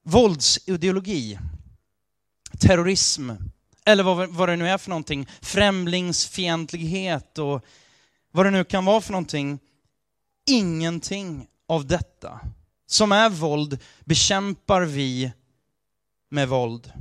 Våldsideologi, 0.06 1.38
terrorism, 2.60 3.30
eller 3.84 4.02
vad, 4.04 4.28
vad 4.28 4.48
det 4.48 4.56
nu 4.56 4.68
är 4.68 4.78
för 4.78 4.90
någonting, 4.90 5.28
främlingsfientlighet 5.42 7.38
och 7.38 7.64
vad 8.30 8.46
det 8.46 8.50
nu 8.50 8.64
kan 8.64 8.84
vara 8.84 9.00
för 9.00 9.12
någonting. 9.12 9.58
Ingenting 10.46 11.46
av 11.68 11.86
detta 11.86 12.40
som 12.86 13.12
är 13.12 13.30
våld 13.30 13.78
bekämpar 14.04 14.82
vi 14.82 15.32
med 16.30 16.48
våld. 16.48 16.92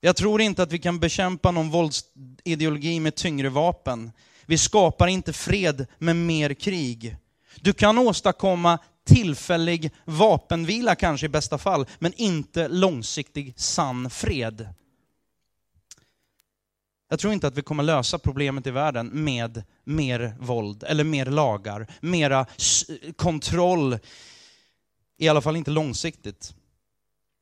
Jag 0.00 0.16
tror 0.16 0.40
inte 0.40 0.62
att 0.62 0.72
vi 0.72 0.78
kan 0.78 1.00
bekämpa 1.00 1.50
någon 1.50 1.70
våldsideologi 1.70 3.00
med 3.00 3.14
tyngre 3.14 3.48
vapen. 3.48 4.12
Vi 4.46 4.58
skapar 4.58 5.06
inte 5.06 5.32
fred 5.32 5.86
med 5.98 6.16
mer 6.16 6.54
krig. 6.54 7.16
Du 7.60 7.72
kan 7.72 7.98
åstadkomma 7.98 8.78
tillfällig 9.06 9.90
vapenvila 10.04 10.94
kanske 10.94 11.26
i 11.26 11.28
bästa 11.28 11.58
fall, 11.58 11.86
men 11.98 12.12
inte 12.16 12.68
långsiktig 12.68 13.54
sann 13.56 14.10
fred. 14.10 14.74
Jag 17.12 17.18
tror 17.18 17.32
inte 17.32 17.46
att 17.46 17.58
vi 17.58 17.62
kommer 17.62 17.82
lösa 17.82 18.18
problemet 18.18 18.66
i 18.66 18.70
världen 18.70 19.06
med 19.06 19.64
mer 19.84 20.36
våld 20.40 20.82
eller 20.82 21.04
mer 21.04 21.26
lagar, 21.26 21.86
mera 22.00 22.46
kontroll. 23.16 23.98
I 25.18 25.28
alla 25.28 25.40
fall 25.40 25.56
inte 25.56 25.70
långsiktigt. 25.70 26.54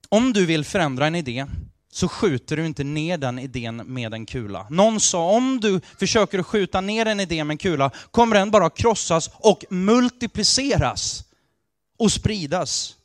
Om 0.09 0.33
du 0.33 0.47
vill 0.47 0.65
förändra 0.65 1.07
en 1.07 1.15
idé 1.15 1.47
så 1.93 2.09
skjuter 2.09 2.57
du 2.57 2.67
inte 2.67 2.85
ner 2.85 3.19
den 3.19 3.39
idén 3.39 3.77
med 3.77 4.15
en 4.15 4.27
kula. 4.27 4.67
Någon 4.71 5.01
sa, 5.01 5.31
om 5.31 5.61
du 5.61 5.81
försöker 5.99 6.43
skjuta 6.43 6.81
ner 6.81 7.07
en 7.07 7.21
idé 7.21 7.45
med 7.45 7.55
en 7.55 7.59
kula 7.59 7.91
kommer 8.11 8.37
den 8.37 8.51
bara 8.51 8.71
krossas 8.71 9.31
och 9.35 9.65
multipliceras 9.71 11.25
och 11.99 12.13
spridas. 12.13 12.97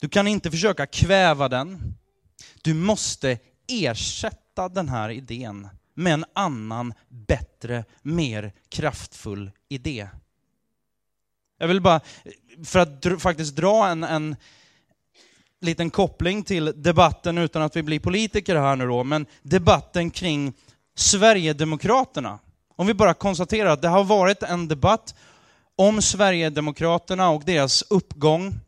Du 0.00 0.08
kan 0.08 0.26
inte 0.28 0.50
försöka 0.50 0.86
kväva 0.86 1.48
den. 1.48 1.94
Du 2.62 2.74
måste 2.74 3.38
ersätta 3.68 4.45
den 4.56 4.88
här 4.88 5.10
idén 5.10 5.68
med 5.94 6.12
en 6.12 6.24
annan, 6.32 6.94
bättre, 7.08 7.84
mer 8.02 8.52
kraftfull 8.68 9.50
idé. 9.68 10.08
Jag 11.58 11.68
vill 11.68 11.80
bara, 11.80 12.00
för 12.64 12.78
att 12.78 13.22
faktiskt 13.22 13.56
dra 13.56 13.86
en, 13.86 14.04
en 14.04 14.36
liten 15.60 15.90
koppling 15.90 16.42
till 16.42 16.72
debatten, 16.82 17.38
utan 17.38 17.62
att 17.62 17.76
vi 17.76 17.82
blir 17.82 18.00
politiker 18.00 18.56
här 18.56 18.76
nu 18.76 18.86
då, 18.86 19.04
men 19.04 19.26
debatten 19.42 20.10
kring 20.10 20.52
Sverigedemokraterna. 20.94 22.38
Om 22.76 22.86
vi 22.86 22.94
bara 22.94 23.14
konstaterar 23.14 23.70
att 23.70 23.82
det 23.82 23.88
har 23.88 24.04
varit 24.04 24.42
en 24.42 24.68
debatt 24.68 25.14
om 25.76 26.02
Sverigedemokraterna 26.02 27.30
och 27.30 27.42
deras 27.44 27.82
uppgång 27.82 28.60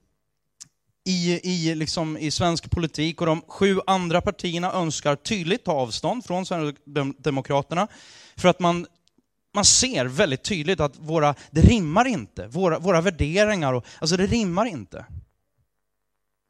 i, 1.09 1.41
i, 1.43 1.75
liksom, 1.75 2.19
i 2.19 2.31
svensk 2.31 2.71
politik 2.71 3.21
och 3.21 3.27
de 3.27 3.43
sju 3.49 3.81
andra 3.87 4.21
partierna 4.21 4.73
önskar 4.73 5.17
tydligt 5.17 5.65
ta 5.65 5.73
avstånd 5.73 6.25
från 6.25 6.47
Sverigedemokraterna 6.47 7.88
för 8.37 8.49
att 8.49 8.61
man, 8.61 8.87
man 9.55 9.65
ser 9.65 10.05
väldigt 10.05 10.43
tydligt 10.43 10.81
att 10.81 10.99
våra, 10.99 11.35
det 11.50 11.61
rimmar 11.61 12.05
inte, 12.05 12.47
våra, 12.47 12.79
våra 12.79 13.00
värderingar, 13.00 13.73
och, 13.73 13.85
alltså 13.99 14.17
det 14.17 14.27
rimmar 14.27 14.67
inte. 14.67 15.05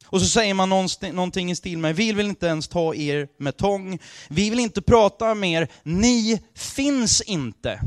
Och 0.05 0.21
så 0.21 0.27
säger 0.27 0.53
man 0.53 0.69
någonting 1.13 1.51
i 1.51 1.55
stil 1.55 1.77
med, 1.77 1.95
vi 1.95 2.13
vill 2.13 2.27
inte 2.27 2.47
ens 2.47 2.67
ta 2.67 2.95
er 2.95 3.27
med 3.37 3.57
tång, 3.57 3.99
vi 4.29 4.49
vill 4.49 4.59
inte 4.59 4.81
prata 4.81 5.35
med 5.35 5.61
er, 5.61 5.67
ni 5.83 6.41
finns 6.55 7.21
inte. 7.21 7.81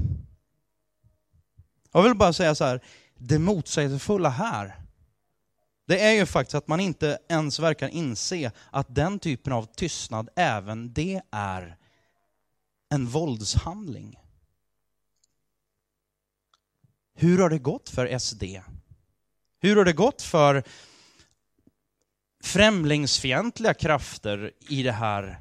Jag 1.93 2.03
vill 2.03 2.15
bara 2.15 2.33
säga 2.33 2.55
så 2.55 2.65
här, 2.65 2.81
det 3.19 3.39
motsägelsefulla 3.39 4.29
här, 4.29 4.82
det 5.87 6.01
är 6.01 6.13
ju 6.13 6.27
faktiskt 6.27 6.55
att 6.55 6.69
man 6.69 6.81
inte 6.81 7.19
ens 7.29 7.59
verkar 7.59 7.89
inse 7.89 8.53
att 8.71 8.95
den 8.95 9.19
typen 9.19 9.53
av 9.53 9.67
tystnad, 9.75 10.29
även 10.37 10.93
det 10.93 11.21
är 11.31 11.77
en 12.91 13.07
våldshandling. 13.07 14.19
Hur 17.15 17.39
har 17.39 17.51
det 17.51 17.59
gått 17.59 17.89
för 17.89 18.19
SD? 18.19 18.45
Hur 19.61 19.77
har 19.77 19.85
det 19.85 19.93
gått 19.93 20.23
för 20.23 20.65
främlingsfientliga 22.45 23.75
krafter 23.75 24.51
i 24.69 24.83
det 24.83 24.93
här, 24.93 25.41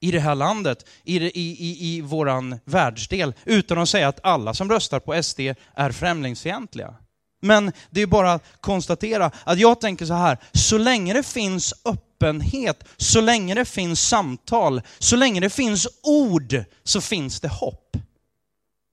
i 0.00 0.10
det 0.10 0.20
här 0.20 0.34
landet, 0.34 0.88
i, 1.04 1.18
det, 1.18 1.38
i, 1.38 1.50
i, 1.50 1.96
i 1.96 2.00
våran 2.00 2.60
världsdel, 2.64 3.34
utan 3.44 3.78
att 3.78 3.88
säga 3.88 4.08
att 4.08 4.24
alla 4.24 4.54
som 4.54 4.70
röstar 4.70 5.00
på 5.00 5.22
SD 5.22 5.40
är 5.74 5.92
främlingsfientliga. 5.92 6.94
Men 7.40 7.72
det 7.90 8.02
är 8.02 8.06
bara 8.06 8.32
att 8.32 8.44
konstatera 8.60 9.30
att 9.44 9.58
jag 9.58 9.80
tänker 9.80 10.06
så 10.06 10.14
här, 10.14 10.38
så 10.52 10.78
länge 10.78 11.12
det 11.12 11.22
finns 11.22 11.74
öppenhet, 11.84 12.84
så 12.96 13.20
länge 13.20 13.54
det 13.54 13.64
finns 13.64 14.08
samtal, 14.08 14.82
så 14.98 15.16
länge 15.16 15.40
det 15.40 15.50
finns 15.50 15.88
ord, 16.02 16.64
så 16.84 17.00
finns 17.00 17.40
det 17.40 17.48
hopp. 17.48 17.96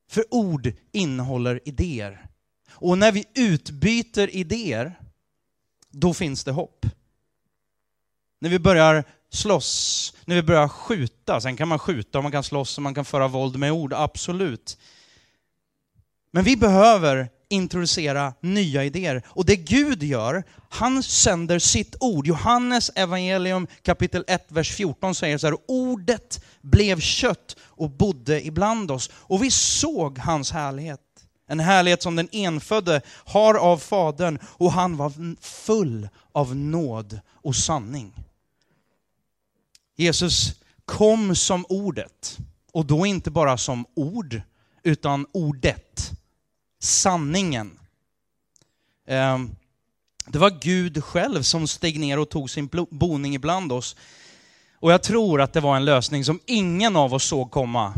För 0.09 0.25
ord 0.33 0.73
innehåller 0.91 1.59
idéer. 1.65 2.25
Och 2.71 2.97
när 2.97 3.11
vi 3.11 3.25
utbyter 3.33 4.35
idéer, 4.35 4.99
då 5.91 6.13
finns 6.13 6.43
det 6.43 6.51
hopp 6.51 6.85
när 8.45 8.49
vi 8.49 8.59
börjar 8.59 9.03
slåss, 9.29 10.13
när 10.25 10.35
vi 10.35 10.41
börjar 10.41 10.67
skjuta. 10.67 11.41
Sen 11.41 11.57
kan 11.57 11.67
man 11.67 11.79
skjuta 11.79 12.17
och 12.17 12.23
man 12.23 12.31
kan 12.31 12.43
slåss 12.43 12.77
och 12.77 12.83
man 12.83 12.93
kan 12.93 13.05
föra 13.05 13.27
våld 13.27 13.59
med 13.59 13.71
ord, 13.71 13.93
absolut. 13.93 14.77
Men 16.31 16.43
vi 16.43 16.57
behöver 16.57 17.29
introducera 17.49 18.33
nya 18.41 18.83
idéer. 18.83 19.23
Och 19.27 19.45
det 19.45 19.55
Gud 19.55 20.03
gör, 20.03 20.43
han 20.69 21.03
sänder 21.03 21.59
sitt 21.59 21.95
ord. 21.99 22.27
Johannes 22.27 22.91
evangelium 22.95 23.67
kapitel 23.81 24.23
1, 24.27 24.45
vers 24.47 24.71
14 24.71 25.15
säger 25.15 25.37
så 25.37 25.47
här, 25.47 25.57
ordet 25.67 26.43
blev 26.61 26.99
kött 26.99 27.55
och 27.61 27.89
bodde 27.89 28.45
ibland 28.45 28.91
oss. 28.91 29.09
Och 29.13 29.43
vi 29.43 29.51
såg 29.51 30.17
hans 30.17 30.51
härlighet. 30.51 31.01
En 31.47 31.59
härlighet 31.59 32.03
som 32.03 32.15
den 32.15 32.29
enfödde 32.31 33.01
har 33.25 33.53
av 33.53 33.77
Fadern 33.77 34.39
och 34.43 34.71
han 34.71 34.97
var 34.97 35.35
full 35.41 36.09
av 36.31 36.55
nåd 36.55 37.19
och 37.31 37.55
sanning. 37.55 38.13
Jesus 39.95 40.53
kom 40.85 41.35
som 41.35 41.65
ordet, 41.69 42.37
och 42.71 42.85
då 42.85 43.05
inte 43.05 43.31
bara 43.31 43.57
som 43.57 43.85
ord, 43.95 44.41
utan 44.83 45.25
ordet 45.31 46.11
sanningen. 46.79 47.79
Ehm, 49.07 49.55
det 50.27 50.39
var 50.39 50.49
Gud 50.61 51.03
själv 51.03 51.41
som 51.41 51.67
steg 51.67 51.99
ner 51.99 52.19
och 52.19 52.29
tog 52.29 52.49
sin 52.49 52.69
boning 52.91 53.35
ibland 53.35 53.71
oss. 53.71 53.95
Och 54.79 54.91
jag 54.91 55.03
tror 55.03 55.41
att 55.41 55.53
det 55.53 55.59
var 55.59 55.75
en 55.75 55.85
lösning 55.85 56.25
som 56.25 56.39
ingen 56.45 56.95
av 56.95 57.13
oss 57.13 57.23
såg 57.23 57.51
komma. 57.51 57.93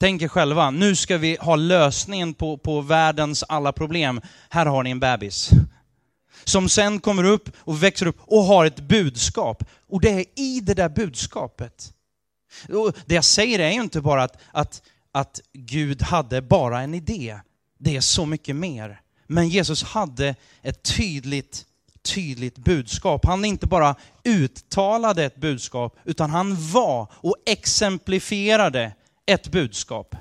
Tänk 0.00 0.22
er 0.22 0.28
själva, 0.28 0.70
nu 0.70 0.96
ska 0.96 1.18
vi 1.18 1.36
ha 1.40 1.56
lösningen 1.56 2.34
på, 2.34 2.58
på 2.58 2.80
världens 2.80 3.42
alla 3.42 3.72
problem. 3.72 4.20
Här 4.48 4.66
har 4.66 4.82
ni 4.82 4.90
en 4.90 5.00
bebis. 5.00 5.50
Som 6.44 6.68
sen 6.68 7.00
kommer 7.00 7.24
upp 7.24 7.50
och 7.58 7.82
växer 7.82 8.06
upp 8.06 8.16
och 8.20 8.42
har 8.42 8.66
ett 8.66 8.80
budskap. 8.80 9.64
Och 9.88 10.00
det 10.00 10.10
är 10.10 10.24
i 10.34 10.60
det 10.60 10.74
där 10.74 10.88
budskapet. 10.88 11.92
Och 12.68 12.92
det 13.06 13.14
jag 13.14 13.24
säger 13.24 13.58
är 13.58 13.70
ju 13.70 13.80
inte 13.80 14.00
bara 14.00 14.22
att, 14.22 14.36
att, 14.52 14.82
att 15.12 15.40
Gud 15.52 16.02
hade 16.02 16.42
bara 16.42 16.80
en 16.80 16.94
idé 16.94 17.40
det 17.78 17.96
är 17.96 18.00
så 18.00 18.26
mycket 18.26 18.56
mer. 18.56 19.00
Men 19.26 19.48
Jesus 19.48 19.82
hade 19.82 20.34
ett 20.62 20.82
tydligt, 20.96 21.64
tydligt 22.02 22.58
budskap. 22.58 23.24
Han 23.24 23.44
inte 23.44 23.66
bara 23.66 23.94
uttalade 24.24 25.24
ett 25.24 25.36
budskap, 25.36 25.96
utan 26.04 26.30
han 26.30 26.70
var 26.72 27.12
och 27.14 27.36
exemplifierade 27.46 28.92
ett 29.26 29.48
budskap. 29.48 30.16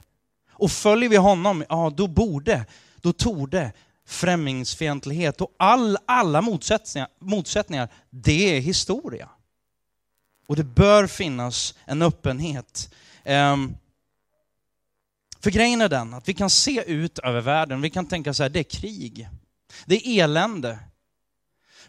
Och 0.51 0.71
följer 0.71 1.09
vi 1.09 1.17
honom, 1.17 1.65
ja 1.69 1.93
då 1.97 2.07
borde, 2.07 2.65
då 3.01 3.13
torde 3.13 3.71
främlingsfientlighet 4.07 5.41
och 5.41 5.55
all, 5.57 5.97
alla 6.05 6.41
motsättningar, 6.41 7.07
motsättningar, 7.19 7.89
det 8.09 8.57
är 8.57 8.61
historia. 8.61 9.29
Och 10.47 10.55
det 10.55 10.63
bör 10.63 11.07
finnas 11.07 11.73
en 11.85 12.01
öppenhet. 12.01 12.93
Um, 13.25 13.77
för 15.39 15.51
grejen 15.51 15.82
är 15.82 15.89
den 15.89 16.13
att 16.13 16.29
vi 16.29 16.34
kan 16.34 16.50
se 16.50 16.84
ut 16.88 17.20
över 17.20 17.41
världen, 17.41 17.82
vi 17.82 17.89
kan 17.89 18.06
tänka 18.06 18.34
så 18.34 18.44
här, 18.44 18.50
det 18.50 18.60
är 18.60 18.63
krig. 18.63 19.29
Det 19.86 20.08
är 20.08 20.24
elände. 20.24 20.79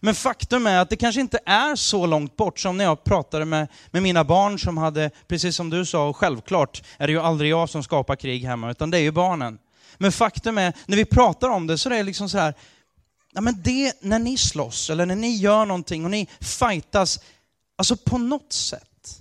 Men 0.01 0.15
faktum 0.15 0.67
är 0.67 0.79
att 0.79 0.91
det 0.91 0.97
kanske 0.97 1.21
inte 1.21 1.39
är 1.47 1.77
så 1.77 2.07
långt 2.07 2.37
bort 2.37 2.59
som 2.59 2.77
när 2.77 2.85
jag 2.85 3.05
pratade 3.05 3.45
med, 3.45 3.69
med 3.91 4.03
mina 4.03 4.25
barn 4.25 4.59
som 4.59 4.79
hade, 4.79 5.11
precis 5.29 5.57
som 5.57 5.71
du 5.71 5.85
sa, 5.85 6.09
och 6.09 6.17
självklart 6.17 6.83
är 6.99 7.07
det 7.07 7.13
ju 7.13 7.21
aldrig 7.21 7.51
jag 7.51 7.69
som 7.69 7.83
skapar 7.83 8.17
krig 8.17 8.45
hemma, 8.45 8.71
utan 8.71 8.91
det 8.91 8.99
är 8.99 9.03
ju 9.03 9.11
barnen. 9.11 9.59
Men 9.97 10.13
faktum 10.13 10.59
är, 10.59 10.73
när 10.87 10.97
vi 10.97 11.05
pratar 11.05 11.49
om 11.49 11.67
det 11.67 11.79
så 11.79 11.89
är 11.89 11.95
det 11.95 12.03
liksom 12.03 12.29
så 12.29 12.39
här, 12.39 12.55
ja 13.33 13.41
men 13.41 13.63
det, 13.63 14.03
när 14.03 14.19
ni 14.19 14.37
slåss 14.37 14.91
eller 14.91 15.07
när 15.07 15.17
ni 15.17 15.37
gör 15.37 15.67
någonting 15.67 16.05
och 16.05 16.11
ni 16.11 16.29
fightas, 16.41 17.21
alltså 17.77 17.97
på 17.97 18.19
något 18.19 18.53
sätt, 18.53 19.19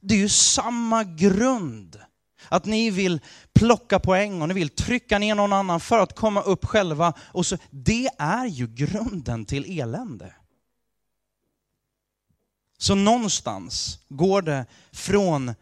det 0.00 0.14
är 0.14 0.18
ju 0.18 0.28
samma 0.28 1.04
grund 1.04 2.03
att 2.48 2.64
ni 2.64 2.90
vill 2.90 3.20
plocka 3.52 3.98
poäng 3.98 4.42
och 4.42 4.48
ni 4.48 4.54
vill 4.54 4.68
trycka 4.68 5.18
ner 5.18 5.34
någon 5.34 5.52
annan 5.52 5.80
för 5.80 5.98
att 5.98 6.16
komma 6.16 6.42
upp 6.42 6.64
själva. 6.64 7.12
Och 7.18 7.46
så, 7.46 7.56
det 7.70 8.08
är 8.18 8.46
ju 8.46 8.66
grunden 8.66 9.44
till 9.44 9.80
elände. 9.80 10.34
Så 12.78 12.94
någonstans 12.94 13.98
går 14.08 14.42
det 14.42 14.66
från 14.92 15.54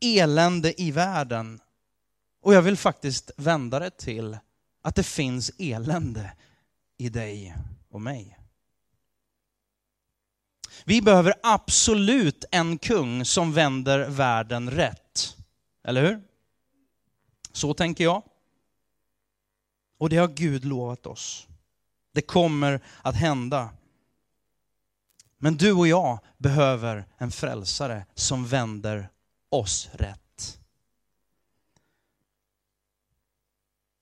elände 0.00 0.82
i 0.82 0.90
världen 0.90 1.60
och 2.42 2.54
jag 2.54 2.62
vill 2.62 2.76
faktiskt 2.76 3.30
vända 3.36 3.78
det 3.78 3.90
till 3.90 4.38
att 4.82 4.94
det 4.94 5.02
finns 5.02 5.50
elände 5.58 6.32
i 6.98 7.08
dig 7.08 7.56
och 7.90 8.00
mig. 8.00 8.38
Vi 10.84 11.02
behöver 11.02 11.34
absolut 11.42 12.44
en 12.50 12.78
kung 12.78 13.24
som 13.24 13.52
vänder 13.52 14.08
världen 14.08 14.70
rätt. 14.70 15.05
Eller 15.86 16.02
hur? 16.02 16.22
Så 17.52 17.74
tänker 17.74 18.04
jag. 18.04 18.22
Och 19.98 20.08
det 20.08 20.16
har 20.16 20.28
Gud 20.28 20.64
lovat 20.64 21.06
oss. 21.06 21.48
Det 22.12 22.22
kommer 22.22 22.84
att 23.02 23.14
hända. 23.14 23.70
Men 25.38 25.56
du 25.56 25.72
och 25.72 25.88
jag 25.88 26.18
behöver 26.38 27.08
en 27.18 27.30
frälsare 27.30 28.06
som 28.14 28.46
vänder 28.46 29.08
oss 29.48 29.88
rätt. 29.92 30.60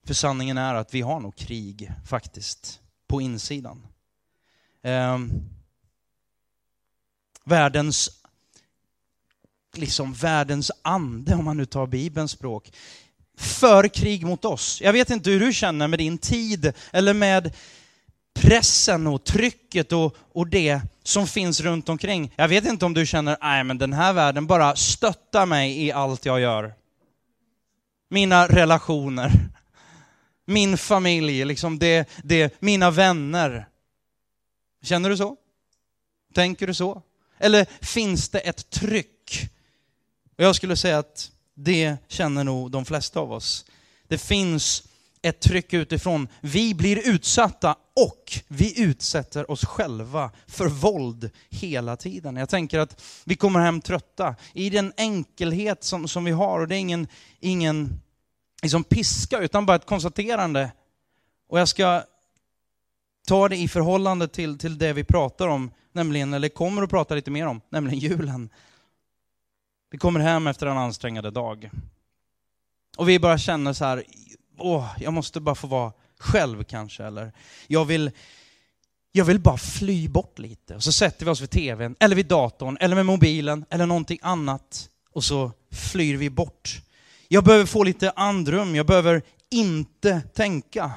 För 0.07 0.14
sanningen 0.14 0.59
är 0.59 0.75
att 0.75 0.94
vi 0.94 1.01
har 1.01 1.20
nog 1.20 1.37
krig 1.37 1.92
faktiskt 2.07 2.81
på 3.07 3.20
insidan. 3.20 3.87
Eh, 4.83 5.18
världens 7.44 8.24
liksom 9.79 10.15
världens 10.15 10.71
ande, 10.83 11.35
om 11.35 11.45
man 11.45 11.57
nu 11.57 11.65
tar 11.65 11.87
Bibelns 11.87 12.31
språk, 12.31 12.73
för 13.39 13.89
krig 13.89 14.27
mot 14.27 14.45
oss. 14.45 14.81
Jag 14.81 14.93
vet 14.93 15.11
inte 15.11 15.31
hur 15.31 15.41
du 15.41 15.53
känner 15.53 15.89
med 15.89 15.99
din 15.99 16.19
tid 16.19 16.73
eller 16.93 17.15
med 17.15 17.55
pressen 18.35 19.07
och 19.07 19.25
trycket 19.25 19.93
och, 19.93 20.17
och 20.33 20.47
det 20.47 20.81
som 21.03 21.27
finns 21.27 21.61
runt 21.61 21.89
omkring. 21.89 22.33
Jag 22.37 22.49
vet 22.49 22.67
inte 22.67 22.85
om 22.85 22.95
du 22.95 23.07
känner, 23.07 23.37
nej 23.41 23.65
men 23.65 23.79
den 23.79 23.93
här 23.93 24.13
världen 24.13 24.47
bara 24.47 24.77
stöttar 24.77 25.47
mig 25.47 25.85
i 25.85 25.93
allt 25.93 26.25
jag 26.25 26.41
gör. 26.41 26.75
Mina 28.11 28.47
relationer, 28.49 29.33
min 30.47 30.79
familj, 30.79 31.45
liksom 31.45 31.79
det, 31.79 32.09
det, 32.23 32.61
mina 32.61 32.91
vänner. 32.91 33.67
Känner 34.83 35.11
du 35.11 35.17
så? 35.17 35.37
Tänker 36.35 36.67
du 36.67 36.75
så? 36.75 37.03
Eller 37.39 37.67
finns 37.81 38.29
det 38.29 38.39
ett 38.39 38.71
tryck 38.71 39.51
och 40.37 40.44
jag 40.44 40.57
skulle 40.57 40.77
säga 40.77 40.99
att 40.99 41.31
det 41.55 41.97
känner 42.09 42.44
nog 42.44 42.70
de 42.70 42.85
flesta 42.85 43.20
av 43.20 43.33
oss. 43.33 43.64
Det 44.09 44.18
finns 44.18 44.83
ett 45.23 45.40
tryck 45.40 45.73
utifrån. 45.73 46.29
Vi 46.40 46.75
blir 46.75 47.09
utsatta 47.09 47.77
och 47.97 48.38
vi 48.49 48.83
utsätter 48.83 49.51
oss 49.51 49.64
själva 49.64 50.31
för 50.47 50.66
våld 50.66 51.31
hela 51.51 51.97
tiden. 51.97 52.37
Jag 52.37 52.49
tänker 52.49 52.79
att 52.79 53.03
vi 53.25 53.37
kommer 53.37 53.61
hem 53.61 53.81
trötta 53.81 54.35
i 54.53 54.70
den 54.70 54.92
enkelhet 54.97 55.85
som, 55.85 56.09
som 56.09 56.25
vi 56.25 56.31
har 56.31 56.61
och 56.61 56.68
det 56.68 56.77
är 56.77 56.81
ingen, 56.81 57.09
ingen 57.40 58.01
liksom 58.62 58.85
piska 58.85 59.38
utan 59.38 59.66
bara 59.66 59.77
ett 59.77 59.87
konstaterande. 59.87 60.73
Och 61.49 61.61
jag 61.61 61.68
ska 61.68 62.03
ta 63.27 63.49
det 63.49 63.57
i 63.57 63.68
förhållande 63.68 64.29
till, 64.29 64.59
till 64.59 64.79
det 64.79 64.92
vi 64.92 65.05
pratar 65.05 65.49
om, 65.49 65.70
nämligen, 65.92 66.35
eller 66.35 66.49
kommer 66.49 66.83
att 66.83 66.90
prata 66.90 67.14
lite 67.14 67.31
mer 67.31 67.47
om, 67.47 67.61
nämligen 67.70 67.99
julen. 67.99 68.51
Vi 69.95 69.99
kommer 69.99 70.21
hem 70.21 70.47
efter 70.47 70.67
en 70.67 70.79
ansträngande 70.79 71.31
dag. 71.31 71.71
Och 72.97 73.09
vi 73.09 73.19
bara 73.19 73.39
känner 73.39 73.73
så 73.73 73.85
här, 73.85 74.05
åh, 74.59 74.97
jag 74.99 75.13
måste 75.13 75.41
bara 75.41 75.55
få 75.55 75.67
vara 75.67 75.93
själv 76.19 76.65
kanske, 76.65 77.05
eller 77.05 77.33
jag 77.67 77.85
vill, 77.85 78.11
jag 79.13 79.25
vill 79.25 79.41
bara 79.41 79.57
fly 79.57 80.09
bort 80.09 80.39
lite. 80.39 80.75
Och 80.75 80.83
så 80.83 80.93
sätter 80.93 81.25
vi 81.25 81.31
oss 81.31 81.41
vid 81.41 81.51
tvn, 81.51 81.97
eller 82.01 82.17
vid 82.17 82.27
datorn, 82.27 82.77
eller 82.81 82.97
med 82.97 83.07
mobilen, 83.07 83.65
eller 83.71 83.87
någonting 83.87 84.19
annat. 84.23 84.89
Och 85.11 85.25
så 85.25 85.53
flyr 85.71 86.17
vi 86.17 86.31
bort. 86.31 86.83
Jag 87.29 87.45
behöver 87.45 87.67
få 87.67 87.83
lite 87.83 88.11
andrum, 88.11 88.75
jag 88.75 88.87
behöver 88.87 89.23
inte 89.51 90.21
tänka. 90.21 90.93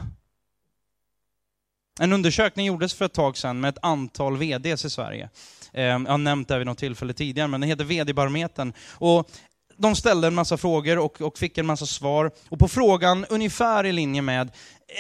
En 2.00 2.14
undersökning 2.14 2.66
gjordes 2.66 2.94
för 2.94 3.06
ett 3.06 3.14
tag 3.14 3.38
sedan 3.38 3.60
med 3.60 3.70
ett 3.70 3.84
antal 3.84 4.38
VDs 4.38 4.86
i 4.86 4.90
Sverige. 4.90 5.30
Ehm, 5.74 6.06
jag 6.06 6.14
har 6.14 6.18
nämnt 6.18 6.48
det 6.48 6.58
vid 6.58 6.68
något 6.68 6.78
tillfälle 6.78 7.14
tidigare, 7.14 7.48
men 7.48 7.62
den 7.62 7.70
heter 7.70 7.84
VD-barometern. 7.84 8.74
Och 8.92 9.30
de 9.78 9.96
ställde 9.96 10.28
en 10.28 10.36
massa 10.36 10.58
frågor 10.58 10.98
och, 10.98 11.22
och, 11.22 11.38
fick 11.38 11.58
en 11.58 11.66
massa 11.66 11.86
svar. 11.86 12.32
Och 12.50 12.60
på 12.60 12.68
frågan, 12.68 13.26
ungefär 13.30 13.86
i 13.86 13.92
linje 13.92 14.22
med, 14.22 14.52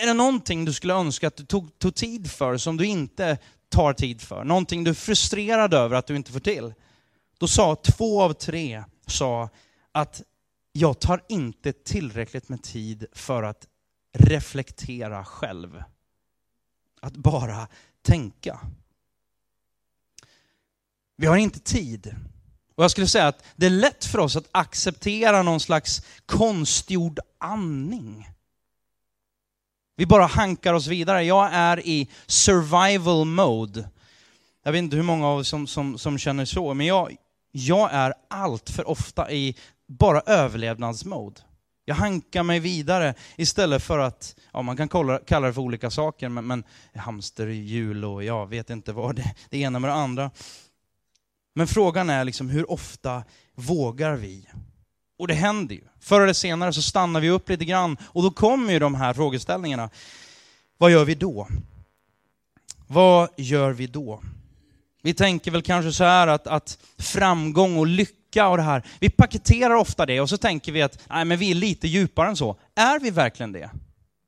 är 0.02 0.08
det 0.08 0.14
någonting 0.14 0.66
du 0.66 0.74
skulle 0.74 0.94
önska 0.94 1.28
att 1.28 1.38
du 1.38 1.46
tog, 1.46 1.80
tog 1.80 1.96
tid 1.96 2.32
för 2.32 2.58
som 2.58 2.78
du 2.78 2.86
inte 2.86 3.38
tar 3.70 3.94
tid 3.94 4.22
för? 4.22 4.44
Någonting 4.44 4.84
du 4.84 4.92
är 4.92 4.96
frustrerad 4.96 5.74
över 5.74 5.96
att 5.96 6.08
du 6.08 6.16
inte 6.16 6.32
får 6.32 6.40
till? 6.40 6.74
Då 7.38 7.48
sa 7.48 7.76
två 7.76 8.22
av 8.22 8.34
tre 8.34 8.84
sa 9.08 9.50
att 9.92 10.22
jag 10.72 11.00
tar 11.00 11.24
inte 11.30 11.74
tillräckligt 11.74 12.50
med 12.50 12.64
tid 12.64 13.06
för 13.12 13.44
att 13.44 13.68
reflektera 14.18 15.26
själv. 15.26 15.84
Att 17.02 17.14
bara 17.14 17.68
tänka. 18.02 18.60
Vi 21.18 21.28
har 21.28 21.38
inte 21.38 21.60
tid. 21.60 22.16
Och 22.76 22.84
jag 22.84 22.92
skulle 22.92 23.08
säga 23.08 23.28
att 23.28 23.44
det 23.56 23.66
är 23.66 23.70
lätt 23.70 24.06
för 24.06 24.20
oss 24.20 24.36
att 24.36 24.50
acceptera 24.52 25.44
någon 25.44 25.60
slags 25.60 26.02
konstgjord 26.26 27.20
andning. 27.40 28.30
Vi 29.96 30.06
bara 30.06 30.26
hankar 30.26 30.74
oss 30.74 30.88
vidare. 30.88 31.24
Jag 31.24 31.50
är 31.54 31.88
i 31.88 32.08
survival 32.28 33.26
mode. 33.26 33.90
Jag 34.64 34.72
vet 34.72 34.80
inte 34.80 34.96
hur 34.96 35.04
många 35.04 35.28
av 35.28 35.40
er 35.40 35.44
som, 35.44 35.68
som, 35.68 35.98
som 35.98 36.18
känner 36.18 36.46
så, 36.46 36.74
men 36.74 36.86
jag, 36.86 37.16
jag 37.52 37.90
är 37.94 38.14
allt 38.28 38.70
för 38.70 38.90
ofta 38.90 39.32
i 39.32 39.56
bara 39.88 40.22
överlevnadsmode. 40.22 41.42
Jag 41.86 41.96
hankar 41.96 42.44
mig 42.44 42.60
vidare 42.60 43.14
istället 43.36 43.84
för 43.84 44.00
att, 44.00 44.36
ja 44.54 44.62
man 44.62 44.78
kan 44.78 44.90
kalla, 44.90 45.20
kalla 45.20 45.48
det 45.48 45.54
för 45.54 45.62
olika 45.62 45.90
saker, 45.90 46.30
men, 46.30 46.48
men 46.48 46.64
hamsterhjul 46.96 48.06
och 48.06 48.24
jag 48.24 48.48
vet 48.48 48.70
inte 48.70 48.94
vad 48.94 49.16
det, 49.16 49.36
det 49.50 49.58
ena 49.58 49.80
med 49.80 49.90
det 49.90 49.94
andra. 49.94 50.32
Men 51.58 51.68
frågan 51.68 52.10
är 52.10 52.24
liksom 52.24 52.50
hur 52.50 52.72
ofta 52.72 53.24
vågar 53.56 54.16
vi? 54.16 54.48
Och 55.20 55.28
det 55.28 55.34
händer 55.34 55.76
ju. 55.76 55.82
Förr 56.00 56.22
eller 56.22 56.34
senare 56.34 56.74
så 56.74 56.82
stannar 56.82 57.20
vi 57.20 57.30
upp 57.30 57.50
lite 57.50 57.66
grann 57.66 57.98
och 58.04 58.24
då 58.24 58.32
kommer 58.32 58.74
ju 58.74 58.80
de 58.80 58.96
här 58.96 59.14
frågeställningarna. 59.14 59.90
Vad 60.78 60.92
gör 60.92 61.06
vi 61.06 61.16
då? 61.16 61.48
Vad 62.88 63.30
gör 63.38 63.72
vi 63.72 63.88
då? 63.88 64.22
Vi 65.02 65.14
tänker 65.14 65.52
väl 65.52 65.62
kanske 65.62 65.92
så 65.92 66.04
här 66.04 66.28
att, 66.28 66.48
att 66.48 66.78
framgång 66.98 67.78
och 67.78 67.88
lycka 67.88 68.48
och 68.48 68.58
det 68.58 68.64
här, 68.64 68.84
vi 69.00 69.10
paketerar 69.10 69.76
ofta 69.76 70.06
det 70.06 70.22
och 70.22 70.30
så 70.30 70.38
tänker 70.38 70.72
vi 70.72 70.82
att 70.82 71.00
nej, 71.10 71.26
men 71.26 71.38
vi 71.38 71.52
är 71.52 71.56
lite 71.56 71.88
djupare 71.88 72.30
än 72.30 72.36
så. 72.36 72.58
Är 72.76 73.00
vi 73.00 73.10
verkligen 73.10 73.52
det? 73.52 73.70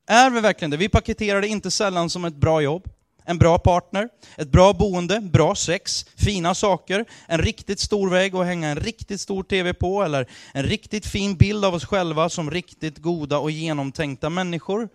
Är 0.08 0.30
vi 0.30 0.42
verkligen 0.42 0.72
det? 0.72 0.78
Vi 0.78 0.90
paketerar 0.90 1.42
det 1.42 1.48
inte 1.48 1.72
sällan 1.72 2.10
som 2.10 2.26
ett 2.26 2.36
bra 2.36 2.62
jobb, 2.62 2.90
en 3.30 3.38
bra 3.38 3.60
partner, 3.60 4.10
ett 4.38 4.52
bra 4.52 4.74
boende, 4.74 5.20
bra 5.20 5.56
sex, 5.56 6.06
fina 6.16 6.56
saker, 6.56 7.06
en 7.28 7.42
riktigt 7.42 7.80
stor 7.80 8.10
vägg 8.10 8.36
att 8.36 8.46
hänga 8.46 8.70
en 8.70 8.80
riktigt 8.80 9.22
stor 9.22 9.44
TV 9.44 9.74
på, 9.74 10.04
eller 10.04 10.30
en 10.54 10.64
riktigt 10.64 11.06
fin 11.06 11.36
bild 11.36 11.66
av 11.66 11.74
oss 11.74 11.86
själva 11.86 12.30
som 12.30 12.52
riktigt 12.52 12.98
goda 12.98 13.38
och 13.38 13.52
genomtänkta 13.52 14.30
människor. 14.30 14.90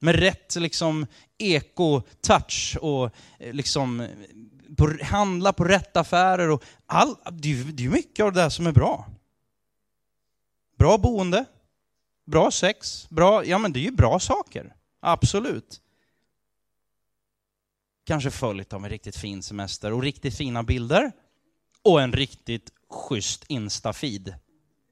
Med 0.00 0.14
rätt 0.14 0.56
liksom 0.56 1.06
eko-touch 1.38 2.76
och 2.80 3.04
eh, 3.38 3.52
liksom 3.52 4.06
på, 4.76 4.96
handla 5.02 5.52
på 5.52 5.64
rätt 5.64 5.96
affärer 5.96 6.50
och 6.50 6.64
all, 6.86 7.16
det, 7.32 7.52
är, 7.52 7.64
det 7.64 7.84
är 7.84 7.88
mycket 7.88 8.24
av 8.24 8.32
det 8.32 8.40
där 8.40 8.48
som 8.48 8.66
är 8.66 8.72
bra. 8.72 9.06
Bra 10.78 10.98
boende, 10.98 11.44
bra 12.26 12.50
sex, 12.50 13.08
bra, 13.10 13.44
ja 13.44 13.58
men 13.58 13.72
det 13.72 13.80
är 13.80 13.84
ju 13.84 13.92
bra 13.92 14.18
saker. 14.18 14.74
Absolut. 15.00 15.80
Kanske 18.06 18.30
följt 18.30 18.72
av 18.72 18.84
en 18.84 18.90
riktigt 18.90 19.16
fin 19.16 19.42
semester 19.42 19.92
och 19.92 20.02
riktigt 20.02 20.36
fina 20.36 20.62
bilder 20.62 21.12
och 21.82 22.02
en 22.02 22.12
riktigt 22.12 22.72
schysst 22.90 23.44
Insta-feed 23.48 24.34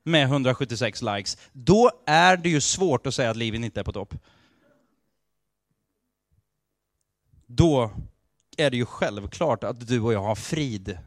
med 0.02 0.24
176 0.24 1.02
likes. 1.02 1.38
Då 1.52 1.90
är 2.06 2.36
det 2.36 2.48
ju 2.48 2.60
svårt 2.60 3.06
att 3.06 3.14
säga 3.14 3.30
att 3.30 3.36
livet 3.36 3.60
inte 3.60 3.80
är 3.80 3.84
på 3.84 3.92
topp. 3.92 4.14
Då 7.46 7.90
är 8.56 8.70
det 8.70 8.76
ju 8.76 8.86
självklart 8.86 9.64
att 9.64 9.86
du 9.86 10.00
och 10.00 10.12
jag 10.12 10.22
har 10.22 10.34
frid. 10.34 10.98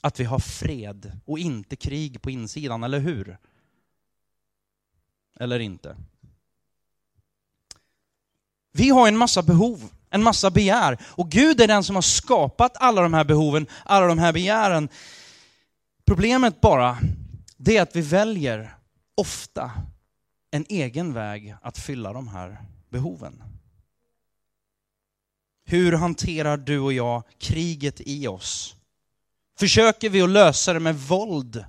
Att 0.00 0.20
vi 0.20 0.24
har 0.24 0.38
fred 0.38 1.20
och 1.24 1.38
inte 1.38 1.76
krig 1.76 2.22
på 2.22 2.30
insidan, 2.30 2.84
eller 2.84 3.00
hur? 3.00 3.38
Eller 5.40 5.58
inte? 5.58 5.96
Vi 8.72 8.88
har 8.88 9.08
en 9.08 9.16
massa 9.16 9.42
behov, 9.42 9.92
en 10.10 10.22
massa 10.22 10.50
begär. 10.50 10.98
Och 11.04 11.30
Gud 11.30 11.60
är 11.60 11.66
den 11.66 11.84
som 11.84 11.94
har 11.94 12.02
skapat 12.02 12.76
alla 12.76 13.02
de 13.02 13.14
här 13.14 13.24
behoven, 13.24 13.66
alla 13.84 14.06
de 14.06 14.18
här 14.18 14.32
begären. 14.32 14.88
Problemet 16.06 16.60
bara, 16.60 16.98
det 17.56 17.76
är 17.76 17.82
att 17.82 17.96
vi 17.96 18.00
väljer 18.00 18.74
ofta 19.16 19.70
en 20.50 20.66
egen 20.68 21.12
väg 21.12 21.56
att 21.62 21.78
fylla 21.78 22.12
de 22.12 22.28
här 22.28 22.58
behoven. 22.90 23.42
Hur 25.64 25.92
hanterar 25.92 26.56
du 26.56 26.78
och 26.78 26.92
jag 26.92 27.22
kriget 27.38 28.00
i 28.00 28.28
oss? 28.28 28.76
Försöker 29.58 30.10
vi 30.10 30.22
att 30.22 30.30
lösa 30.30 30.72
det 30.72 30.80
med 30.80 30.98
våld? 30.98 31.64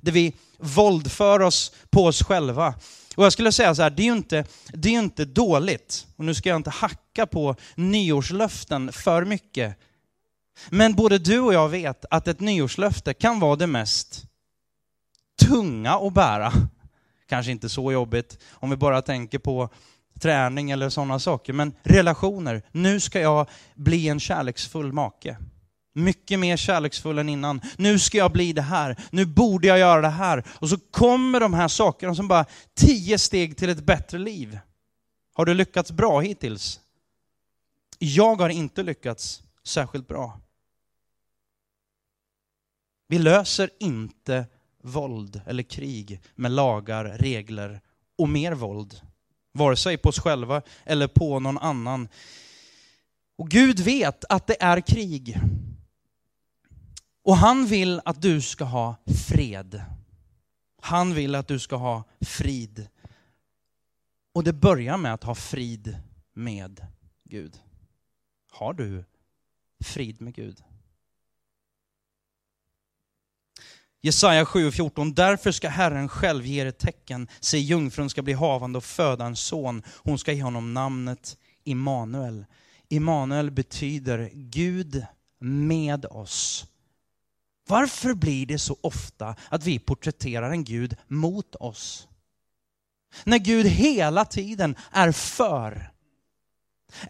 Där 0.00 0.12
vi 0.12 0.32
våldför 0.58 1.40
oss 1.40 1.72
på 1.90 2.04
oss 2.04 2.22
själva. 2.22 2.74
Och 3.14 3.24
jag 3.24 3.32
skulle 3.32 3.52
säga 3.52 3.74
så 3.74 3.82
här, 3.82 3.90
det 3.90 4.02
är 4.02 4.06
ju 4.06 4.12
inte, 4.12 4.44
det 4.72 4.88
är 4.88 4.98
inte 4.98 5.24
dåligt. 5.24 6.06
Och 6.16 6.24
nu 6.24 6.34
ska 6.34 6.48
jag 6.48 6.56
inte 6.56 6.70
hacka 6.70 7.26
på 7.26 7.56
nyårslöften 7.74 8.92
för 8.92 9.24
mycket. 9.24 9.76
Men 10.70 10.94
både 10.94 11.18
du 11.18 11.40
och 11.40 11.54
jag 11.54 11.68
vet 11.68 12.04
att 12.10 12.28
ett 12.28 12.40
nyårslöfte 12.40 13.14
kan 13.14 13.40
vara 13.40 13.56
det 13.56 13.66
mest 13.66 14.24
tunga 15.42 15.92
att 15.94 16.14
bära. 16.14 16.52
Kanske 17.28 17.52
inte 17.52 17.68
så 17.68 17.92
jobbigt 17.92 18.38
om 18.50 18.70
vi 18.70 18.76
bara 18.76 19.02
tänker 19.02 19.38
på 19.38 19.68
träning 20.20 20.70
eller 20.70 20.88
sådana 20.88 21.18
saker. 21.18 21.52
Men 21.52 21.72
relationer. 21.82 22.62
Nu 22.72 23.00
ska 23.00 23.20
jag 23.20 23.48
bli 23.74 24.08
en 24.08 24.20
kärleksfull 24.20 24.92
make. 24.92 25.36
Mycket 25.96 26.38
mer 26.38 26.56
kärleksfull 26.56 27.18
än 27.18 27.28
innan. 27.28 27.60
Nu 27.76 27.98
ska 27.98 28.18
jag 28.18 28.32
bli 28.32 28.52
det 28.52 28.62
här. 28.62 28.96
Nu 29.10 29.26
borde 29.26 29.66
jag 29.66 29.78
göra 29.78 30.00
det 30.00 30.08
här. 30.08 30.44
Och 30.48 30.68
så 30.68 30.78
kommer 30.78 31.40
de 31.40 31.54
här 31.54 31.68
sakerna 31.68 32.14
som 32.14 32.28
bara 32.28 32.46
tio 32.74 33.18
steg 33.18 33.56
till 33.56 33.68
ett 33.68 33.84
bättre 33.84 34.18
liv. 34.18 34.58
Har 35.34 35.44
du 35.44 35.54
lyckats 35.54 35.92
bra 35.92 36.20
hittills? 36.20 36.80
Jag 37.98 38.36
har 38.36 38.48
inte 38.48 38.82
lyckats 38.82 39.42
särskilt 39.64 40.08
bra. 40.08 40.40
Vi 43.08 43.18
löser 43.18 43.70
inte 43.80 44.46
våld 44.82 45.40
eller 45.46 45.62
krig 45.62 46.20
med 46.34 46.52
lagar, 46.52 47.04
regler 47.04 47.80
och 48.18 48.28
mer 48.28 48.52
våld. 48.52 49.00
Vare 49.52 49.76
sig 49.76 49.96
på 49.96 50.08
oss 50.08 50.18
själva 50.18 50.62
eller 50.84 51.06
på 51.06 51.40
någon 51.40 51.58
annan. 51.58 52.08
Och 53.36 53.50
Gud 53.50 53.80
vet 53.80 54.24
att 54.28 54.46
det 54.46 54.62
är 54.62 54.80
krig. 54.80 55.40
Och 57.24 57.36
han 57.36 57.66
vill 57.66 58.00
att 58.04 58.22
du 58.22 58.40
ska 58.40 58.64
ha 58.64 58.96
fred. 59.28 59.82
Han 60.82 61.14
vill 61.14 61.34
att 61.34 61.48
du 61.48 61.58
ska 61.58 61.76
ha 61.76 62.04
frid. 62.20 62.88
Och 64.32 64.44
det 64.44 64.52
börjar 64.52 64.96
med 64.96 65.14
att 65.14 65.24
ha 65.24 65.34
frid 65.34 65.98
med 66.32 66.86
Gud. 67.24 67.60
Har 68.50 68.72
du 68.72 69.04
frid 69.84 70.20
med 70.20 70.34
Gud? 70.34 70.64
Jesaja 74.00 74.44
7.14. 74.44 75.14
Därför 75.14 75.52
ska 75.52 75.68
Herren 75.68 76.08
själv 76.08 76.46
ge 76.46 76.62
er 76.62 76.66
ett 76.66 76.78
tecken. 76.78 77.28
Se, 77.40 77.58
jungfrun 77.58 78.10
ska 78.10 78.22
bli 78.22 78.32
havande 78.32 78.76
och 78.76 78.84
föda 78.84 79.24
en 79.24 79.36
son. 79.36 79.82
Hon 79.86 80.18
ska 80.18 80.32
ge 80.32 80.42
honom 80.42 80.74
namnet 80.74 81.38
Immanuel. 81.64 82.46
Immanuel 82.88 83.50
betyder 83.50 84.30
Gud 84.34 85.06
med 85.38 86.06
oss. 86.06 86.66
Varför 87.66 88.14
blir 88.14 88.46
det 88.46 88.58
så 88.58 88.76
ofta 88.80 89.34
att 89.48 89.64
vi 89.64 89.78
porträtterar 89.78 90.50
en 90.50 90.64
Gud 90.64 90.96
mot 91.08 91.54
oss? 91.54 92.08
När 93.24 93.38
Gud 93.38 93.66
hela 93.66 94.24
tiden 94.24 94.76
är 94.92 95.12
för. 95.12 95.90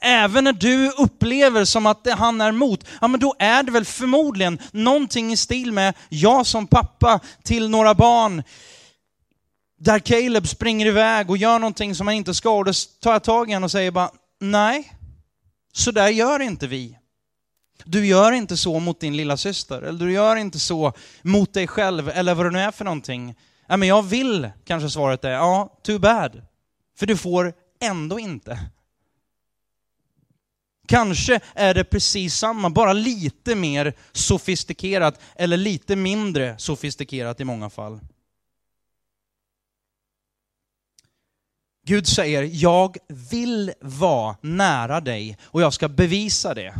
Även 0.00 0.44
när 0.44 0.52
du 0.52 0.90
upplever 0.90 1.64
som 1.64 1.86
att 1.86 2.06
han 2.10 2.40
är 2.40 2.52
mot, 2.52 2.86
ja 3.00 3.08
men 3.08 3.20
då 3.20 3.34
är 3.38 3.62
det 3.62 3.72
väl 3.72 3.84
förmodligen 3.84 4.58
någonting 4.72 5.32
i 5.32 5.36
stil 5.36 5.72
med 5.72 5.94
jag 6.08 6.46
som 6.46 6.66
pappa 6.66 7.20
till 7.42 7.68
några 7.68 7.94
barn 7.94 8.42
där 9.78 9.98
Caleb 9.98 10.48
springer 10.48 10.86
iväg 10.86 11.30
och 11.30 11.36
gör 11.36 11.58
någonting 11.58 11.94
som 11.94 12.06
han 12.06 12.16
inte 12.16 12.34
ska 12.34 12.50
och 12.50 12.64
då 12.64 12.72
tar 13.00 13.12
jag 13.12 13.22
tag 13.22 13.50
i 13.50 13.52
honom 13.52 13.64
och 13.64 13.70
säger 13.70 13.90
bara 13.90 14.10
nej, 14.40 14.92
så 15.72 15.90
där 15.90 16.08
gör 16.08 16.40
inte 16.40 16.66
vi. 16.66 16.98
Du 17.84 18.06
gör 18.06 18.32
inte 18.32 18.56
så 18.56 18.78
mot 18.78 19.00
din 19.00 19.16
lilla 19.16 19.37
syster 19.37 19.82
eller 19.82 20.06
du 20.06 20.12
gör 20.12 20.37
inte 20.37 20.58
så 20.58 20.92
mot 21.22 21.54
dig 21.54 21.66
själv 21.66 22.08
eller 22.08 22.34
vad 22.34 22.46
det 22.46 22.50
nu 22.50 22.58
är 22.60 22.70
för 22.70 22.84
någonting. 22.84 23.34
Ja, 23.66 23.76
men 23.76 23.88
jag 23.88 24.02
vill, 24.02 24.50
kanske 24.64 24.90
svaret 24.90 25.24
är, 25.24 25.30
ja, 25.30 25.78
too 25.82 25.98
bad. 25.98 26.42
För 26.96 27.06
du 27.06 27.16
får 27.16 27.54
ändå 27.80 28.18
inte. 28.18 28.58
Kanske 30.87 31.40
är 31.54 31.74
det 31.74 31.84
precis 31.84 32.34
samma, 32.34 32.70
bara 32.70 32.92
lite 32.92 33.54
mer 33.54 33.94
sofistikerat 34.12 35.20
eller 35.37 35.56
lite 35.56 35.96
mindre 35.96 36.58
sofistikerat 36.58 37.40
i 37.40 37.44
många 37.44 37.70
fall. 37.70 38.00
Gud 41.87 42.06
säger, 42.06 42.50
jag 42.52 42.96
vill 43.30 43.72
vara 43.80 44.37
nära 44.40 45.00
dig 45.00 45.38
och 45.42 45.62
jag 45.62 45.72
ska 45.72 45.88
bevisa 45.88 46.54
det. 46.54 46.74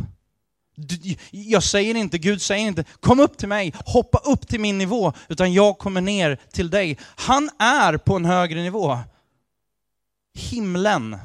Jag 1.31 1.63
säger 1.63 1.95
inte, 1.95 2.17
Gud 2.17 2.41
säger 2.41 2.67
inte, 2.67 2.83
kom 2.99 3.19
upp 3.19 3.37
till 3.37 3.47
mig, 3.47 3.73
hoppa 3.85 4.17
upp 4.17 4.47
till 4.47 4.59
min 4.59 4.77
nivå, 4.77 5.13
utan 5.27 5.53
jag 5.53 5.77
kommer 5.77 6.01
ner 6.01 6.39
till 6.51 6.69
dig. 6.69 6.97
Han 7.01 7.49
är 7.59 7.97
på 7.97 8.15
en 8.15 8.25
högre 8.25 8.61
nivå. 8.63 8.99
Himlen. 10.33 11.17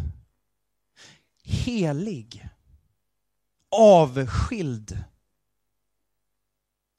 Helig 1.45 2.51
avskild. 3.71 4.99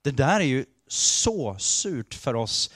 Det 0.03 0.11
där 0.11 0.39
är 0.39 0.45
ju 0.45 0.65
så 0.87 1.55
surt 1.59 2.13
för 2.13 2.35
oss, 2.35 2.71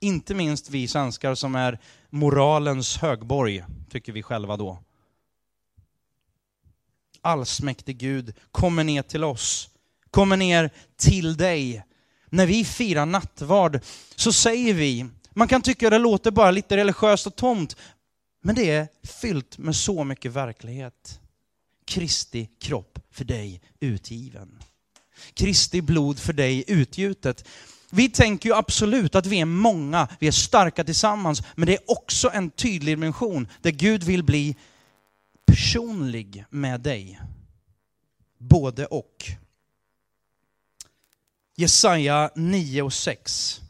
inte 0.00 0.34
minst 0.34 0.70
vi 0.70 0.88
svenskar 0.88 1.34
som 1.34 1.54
är 1.54 1.78
moralens 2.10 2.96
högborg, 2.96 3.64
tycker 3.90 4.12
vi 4.12 4.22
själva 4.22 4.56
då. 4.56 4.78
Allsmäktig 7.22 7.98
Gud 7.98 8.34
kommer 8.52 8.84
ner 8.84 9.02
till 9.02 9.24
oss, 9.24 9.68
kommer 10.10 10.36
ner 10.36 10.70
till 10.96 11.36
dig. 11.36 11.84
När 12.30 12.46
vi 12.46 12.64
firar 12.64 13.06
nattvard 13.06 13.80
så 14.16 14.32
säger 14.32 14.74
vi, 14.74 15.06
man 15.30 15.48
kan 15.48 15.62
tycka 15.62 15.90
det 15.90 15.98
låter 15.98 16.30
bara 16.30 16.50
lite 16.50 16.76
religiöst 16.76 17.26
och 17.26 17.36
tomt, 17.36 17.76
men 18.42 18.54
det 18.54 18.70
är 18.70 18.88
fyllt 19.20 19.58
med 19.58 19.76
så 19.76 20.04
mycket 20.04 20.32
verklighet. 20.32 21.20
Kristi 21.84 22.48
kropp 22.60 22.98
för 23.10 23.24
dig 23.24 23.60
utgiven. 23.80 24.62
Kristi 25.34 25.82
blod 25.82 26.18
för 26.18 26.32
dig 26.32 26.64
utgjutet. 26.66 27.48
Vi 27.90 28.08
tänker 28.08 28.48
ju 28.48 28.54
absolut 28.54 29.14
att 29.14 29.26
vi 29.26 29.40
är 29.40 29.44
många, 29.44 30.08
vi 30.20 30.26
är 30.26 30.32
starka 30.32 30.84
tillsammans, 30.84 31.42
men 31.54 31.66
det 31.66 31.72
är 31.72 31.90
också 31.90 32.30
en 32.34 32.50
tydlig 32.50 32.96
dimension 32.96 33.48
där 33.62 33.70
Gud 33.70 34.02
vill 34.02 34.24
bli 34.24 34.56
personlig 35.52 36.44
med 36.50 36.80
dig. 36.80 37.20
Både 38.38 38.86
och. 38.86 39.24
Jesaja 41.56 42.30
9 42.36 42.82
och 42.82 42.92
6. 42.92 43.60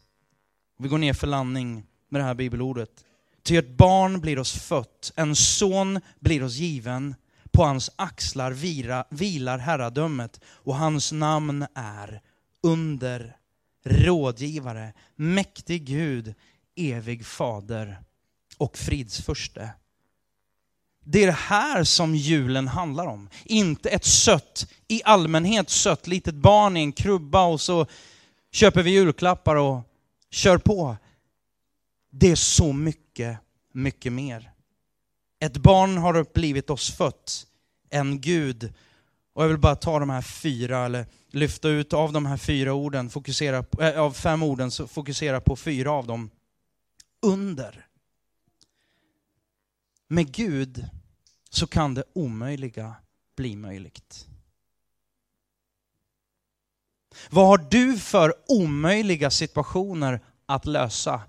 Vi 0.79 0.87
går 0.87 0.97
ner 0.97 1.13
för 1.13 1.27
landning 1.27 1.85
med 2.09 2.21
det 2.21 2.25
här 2.25 2.33
bibelordet. 2.33 3.05
Ty 3.43 3.57
ett 3.57 3.77
barn 3.77 4.21
blir 4.21 4.39
oss 4.39 4.53
fött, 4.53 5.11
en 5.15 5.35
son 5.35 5.99
blir 6.19 6.43
oss 6.43 6.55
given. 6.55 7.15
På 7.51 7.63
hans 7.63 7.91
axlar 7.95 8.51
vira, 8.51 9.05
vilar 9.09 9.57
herradömet 9.57 10.39
och 10.45 10.75
hans 10.75 11.11
namn 11.11 11.65
är 11.75 12.21
under, 12.61 13.37
rådgivare, 13.85 14.93
mäktig 15.15 15.85
Gud, 15.85 16.33
evig 16.75 17.25
fader 17.25 17.99
och 18.57 18.77
fridsförste. 18.77 19.73
Det 21.03 21.23
är 21.23 21.27
det 21.27 21.31
här 21.31 21.83
som 21.83 22.15
julen 22.15 22.67
handlar 22.67 23.07
om. 23.07 23.29
Inte 23.45 23.89
ett 23.89 24.05
sött, 24.05 24.67
i 24.87 25.01
allmänhet 25.05 25.69
sött 25.69 26.07
litet 26.07 26.35
barn 26.35 26.77
i 26.77 26.79
en 26.79 26.91
krubba 26.91 27.45
och 27.45 27.61
så 27.61 27.85
köper 28.51 28.83
vi 28.83 28.91
julklappar 28.91 29.55
och 29.55 29.81
kör 30.31 30.57
på. 30.57 30.97
Det 32.11 32.31
är 32.31 32.35
så 32.35 32.73
mycket, 32.73 33.37
mycket 33.73 34.13
mer. 34.13 34.51
Ett 35.39 35.57
barn 35.57 35.97
har 35.97 36.25
blivit 36.33 36.69
oss 36.69 36.91
fött, 36.91 37.45
en 37.89 38.21
Gud. 38.21 38.73
Och 39.33 39.43
jag 39.43 39.47
vill 39.47 39.57
bara 39.57 39.75
ta 39.75 39.99
de 39.99 40.09
här 40.09 40.21
fyra, 40.21 40.85
eller 40.85 41.05
lyfta 41.31 41.69
ut 41.69 41.93
av 41.93 42.13
de 42.13 42.25
här 42.25 42.37
fyra 42.37 42.73
orden, 42.73 43.09
fokusera, 43.09 43.65
äh, 43.79 43.99
av 43.99 44.11
fem 44.11 44.43
orden, 44.43 44.71
så 44.71 44.87
fokusera 44.87 45.41
på 45.41 45.55
fyra 45.55 45.91
av 45.91 46.07
dem. 46.07 46.29
Under. 47.21 47.85
Med 50.13 50.31
Gud 50.31 50.85
så 51.49 51.67
kan 51.67 51.93
det 51.93 52.03
omöjliga 52.13 52.95
bli 53.35 53.55
möjligt. 53.55 54.27
Vad 57.29 57.47
har 57.47 57.57
du 57.57 57.97
för 57.97 58.33
omöjliga 58.47 59.31
situationer 59.31 60.19
att 60.45 60.65
lösa? 60.65 61.21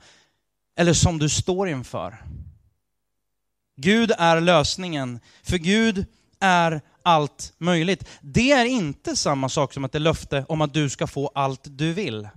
Eller 0.76 0.92
som 0.92 1.18
du 1.18 1.28
står 1.28 1.68
inför? 1.68 2.24
Gud 3.76 4.12
är 4.18 4.40
lösningen, 4.40 5.20
för 5.42 5.58
Gud 5.58 6.06
är 6.40 6.80
allt 7.02 7.52
möjligt. 7.58 8.08
Det 8.20 8.52
är 8.52 8.64
inte 8.64 9.16
samma 9.16 9.48
sak 9.48 9.72
som 9.72 9.84
ett 9.84 9.94
löfte 9.94 10.44
om 10.48 10.60
att 10.60 10.74
du 10.74 10.90
ska 10.90 11.06
få 11.06 11.30
allt 11.34 11.62
du 11.64 11.92
vill. 11.92 12.28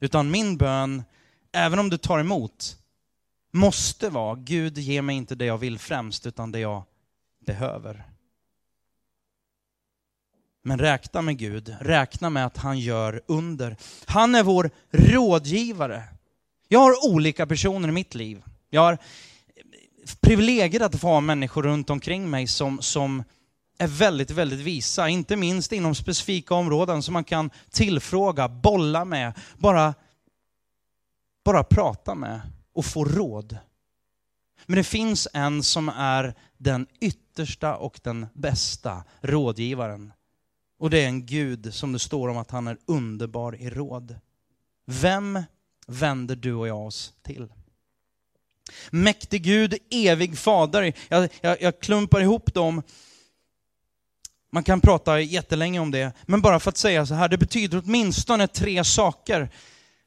Utan 0.00 0.30
min 0.30 0.56
bön, 0.56 1.04
även 1.52 1.78
om 1.78 1.90
du 1.90 1.98
tar 1.98 2.18
emot, 2.18 2.78
måste 3.50 4.10
vara, 4.10 4.34
Gud 4.34 4.78
ge 4.78 5.02
mig 5.02 5.16
inte 5.16 5.34
det 5.34 5.44
jag 5.44 5.58
vill 5.58 5.78
främst, 5.78 6.26
utan 6.26 6.52
det 6.52 6.58
jag 6.58 6.82
behöver. 7.46 8.04
Men 10.62 10.78
räkna 10.78 11.22
med 11.22 11.38
Gud, 11.38 11.76
räkna 11.80 12.30
med 12.30 12.46
att 12.46 12.56
han 12.56 12.78
gör 12.78 13.22
under. 13.26 13.76
Han 14.06 14.34
är 14.34 14.42
vår 14.42 14.70
rådgivare. 14.90 16.02
Jag 16.68 16.80
har 16.80 17.12
olika 17.12 17.46
personer 17.46 17.88
i 17.88 17.92
mitt 17.92 18.14
liv. 18.14 18.42
Jag 18.70 18.80
har 18.80 18.98
privilegiet 20.20 20.82
att 20.82 21.00
få 21.00 21.08
ha 21.08 21.20
människor 21.20 21.62
runt 21.62 21.90
omkring 21.90 22.30
mig 22.30 22.46
som, 22.46 22.82
som 22.82 23.24
är 23.78 23.86
väldigt, 23.86 24.30
väldigt 24.30 24.60
visa, 24.60 25.08
inte 25.08 25.36
minst 25.36 25.72
inom 25.72 25.94
specifika 25.94 26.54
områden 26.54 27.02
som 27.02 27.12
man 27.12 27.24
kan 27.24 27.50
tillfråga, 27.70 28.48
bolla 28.48 29.04
med, 29.04 29.32
bara, 29.58 29.94
bara 31.44 31.64
prata 31.64 32.14
med 32.14 32.40
och 32.78 32.84
få 32.84 33.04
råd. 33.04 33.58
Men 34.66 34.76
det 34.76 34.84
finns 34.84 35.28
en 35.32 35.62
som 35.62 35.88
är 35.88 36.34
den 36.56 36.86
yttersta 37.00 37.76
och 37.76 38.00
den 38.02 38.26
bästa 38.32 39.04
rådgivaren. 39.20 40.12
Och 40.78 40.90
det 40.90 41.04
är 41.04 41.06
en 41.06 41.26
Gud 41.26 41.74
som 41.74 41.92
det 41.92 41.98
står 41.98 42.28
om 42.28 42.36
att 42.36 42.50
han 42.50 42.66
är 42.66 42.78
underbar 42.86 43.56
i 43.56 43.70
råd. 43.70 44.16
Vem 44.86 45.42
vänder 45.86 46.36
du 46.36 46.54
och 46.54 46.68
jag 46.68 46.86
oss 46.86 47.12
till? 47.22 47.48
Mäktig 48.90 49.42
Gud, 49.42 49.74
evig 49.90 50.38
fader. 50.38 50.92
Jag, 51.08 51.28
jag, 51.40 51.62
jag 51.62 51.80
klumpar 51.80 52.20
ihop 52.20 52.54
dem. 52.54 52.82
Man 54.50 54.62
kan 54.62 54.80
prata 54.80 55.20
jättelänge 55.20 55.80
om 55.80 55.90
det, 55.90 56.12
men 56.26 56.40
bara 56.40 56.60
för 56.60 56.68
att 56.68 56.76
säga 56.76 57.06
så 57.06 57.14
här, 57.14 57.28
det 57.28 57.38
betyder 57.38 57.82
åtminstone 57.84 58.46
tre 58.46 58.84
saker. 58.84 59.50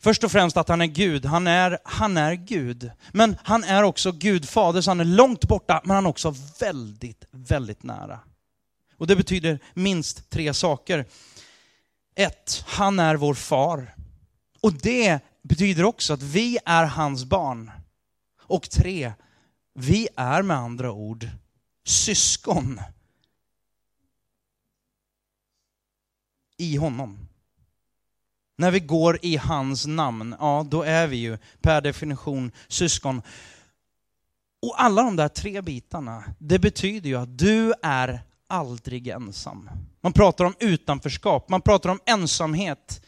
Först 0.04 0.24
och 0.24 0.32
främst 0.32 0.58
att 0.58 0.70
han 0.70 0.82
är 0.82 0.86
Gud. 0.86 1.26
Han 1.26 1.48
är, 1.48 1.80
han 1.84 2.18
är 2.18 2.34
Gud. 2.34 2.92
Men 3.12 3.38
han 3.44 3.64
är 3.64 3.84
också 3.84 4.12
Gud 4.12 4.50
fader, 4.50 4.82
så 4.82 4.90
han 4.90 5.00
är 5.00 5.06
långt 5.06 5.48
borta, 5.48 5.82
men 5.84 5.96
han 5.96 6.06
är 6.06 6.10
också 6.10 6.36
väldigt, 6.60 7.26
väldigt 7.32 7.84
nära. 7.84 8.20
Och 8.98 9.08
det 9.08 9.16
betyder 9.16 9.60
minst 9.74 10.30
tre 10.30 10.54
saker. 10.54 11.06
Ett, 12.16 12.64
han 12.68 13.00
är 13.00 13.16
vår 13.16 13.34
far. 13.34 13.96
Och 14.62 14.74
det 14.74 15.20
betyder 15.42 15.84
också 15.84 16.14
att 16.14 16.22
vi 16.22 16.58
är 16.66 16.86
hans 16.86 17.26
barn. 17.26 17.72
Och 18.42 18.70
tre, 18.70 19.14
vi 19.74 20.08
är 20.16 20.42
med 20.42 20.58
andra 20.58 20.92
ord 20.92 21.28
syskon 21.86 22.82
i 26.58 26.76
honom. 26.76 27.28
När 28.62 28.72
vi 28.72 28.80
går 28.80 29.20
i 29.22 29.38
hans 29.38 29.86
namn, 29.88 30.36
ja 30.40 30.66
då 30.70 30.84
är 30.84 31.08
vi 31.08 31.18
ju 31.18 31.38
per 31.62 31.82
definition 31.82 32.52
syskon. 32.68 33.22
Och 34.62 34.82
alla 34.82 35.04
de 35.04 35.16
där 35.16 35.28
tre 35.28 35.62
bitarna, 35.62 36.24
det 36.40 36.60
betyder 36.60 37.10
ju 37.10 37.16
att 37.16 37.38
du 37.38 37.74
är 37.82 38.22
aldrig 38.48 39.08
ensam. 39.08 39.70
Man 40.02 40.14
pratar 40.14 40.46
om 40.46 40.56
utanförskap, 40.60 41.50
man 41.50 41.62
pratar 41.62 41.90
om 41.90 42.00
ensamhet. 42.06 43.02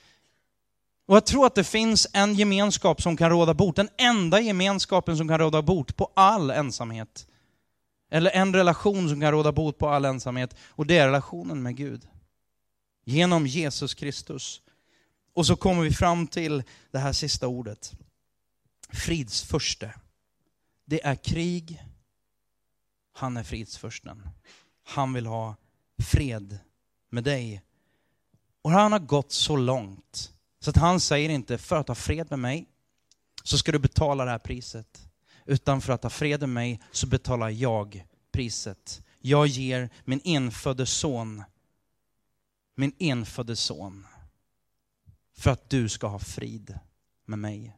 Och 1.08 1.16
jag 1.16 1.26
tror 1.26 1.46
att 1.46 1.56
det 1.56 1.64
finns 1.64 2.08
en 2.14 2.36
gemenskap 2.36 3.02
som 3.02 3.18
kan 3.18 3.30
råda 3.30 3.54
bot, 3.54 3.76
den 3.76 3.90
enda 3.98 4.40
gemenskapen 4.40 5.18
som 5.18 5.28
kan 5.28 5.40
råda 5.40 5.62
bot 5.62 5.96
på 5.96 6.12
all 6.14 6.50
ensamhet. 6.50 7.28
Eller 8.12 8.32
en 8.32 8.56
relation 8.56 9.10
som 9.10 9.22
kan 9.22 9.32
råda 9.32 9.52
bot 9.52 9.78
på 9.78 9.90
all 9.90 10.06
ensamhet, 10.06 10.56
och 10.70 10.86
det 10.86 10.98
är 10.98 11.06
relationen 11.06 11.64
med 11.64 11.76
Gud. 11.76 12.08
Genom 13.06 13.48
Jesus 13.48 13.94
Kristus. 13.94 14.63
Och 15.34 15.46
så 15.46 15.56
kommer 15.56 15.84
vi 15.84 15.92
fram 15.94 16.28
till 16.28 16.64
det 16.92 17.00
här 17.00 17.14
sista 17.14 17.48
ordet. 17.48 17.94
Fridsförste. 18.90 19.94
Det 20.86 21.06
är 21.06 21.16
krig, 21.16 21.84
han 23.14 23.38
är 23.38 23.44
fridsförsten. 23.44 24.30
Han 24.84 25.14
vill 25.14 25.26
ha 25.26 25.56
fred 25.98 26.60
med 27.10 27.24
dig. 27.24 27.62
Och 28.62 28.72
han 28.72 28.92
har 28.92 29.00
gått 29.00 29.32
så 29.32 29.56
långt 29.56 30.34
så 30.60 30.70
att 30.70 30.76
han 30.76 31.00
säger 31.00 31.30
inte, 31.30 31.58
för 31.58 31.76
att 31.76 31.88
ha 31.88 31.96
fred 31.96 32.28
med 32.30 32.40
mig 32.40 32.68
så 33.44 33.58
ska 33.58 33.72
du 33.72 33.80
betala 33.80 34.26
det 34.26 34.32
här 34.32 34.40
priset. 34.40 35.08
Utan 35.46 35.82
för 35.82 35.94
att 35.94 36.04
ha 36.04 36.10
fred 36.10 36.40
med 36.40 36.50
mig 36.50 36.82
så 36.92 37.08
betalar 37.08 37.50
jag 37.50 38.06
priset. 38.32 39.04
Jag 39.20 39.48
ger 39.48 39.90
min 40.06 40.22
enfödde 40.24 40.86
son, 40.86 41.44
min 42.76 42.96
enfödde 43.00 43.56
son, 43.56 44.08
för 45.38 45.52
att 45.52 45.70
du 45.70 45.90
ska 45.90 46.08
ha 46.08 46.20
frid 46.20 46.80
med 47.26 47.40
mig. 47.40 47.78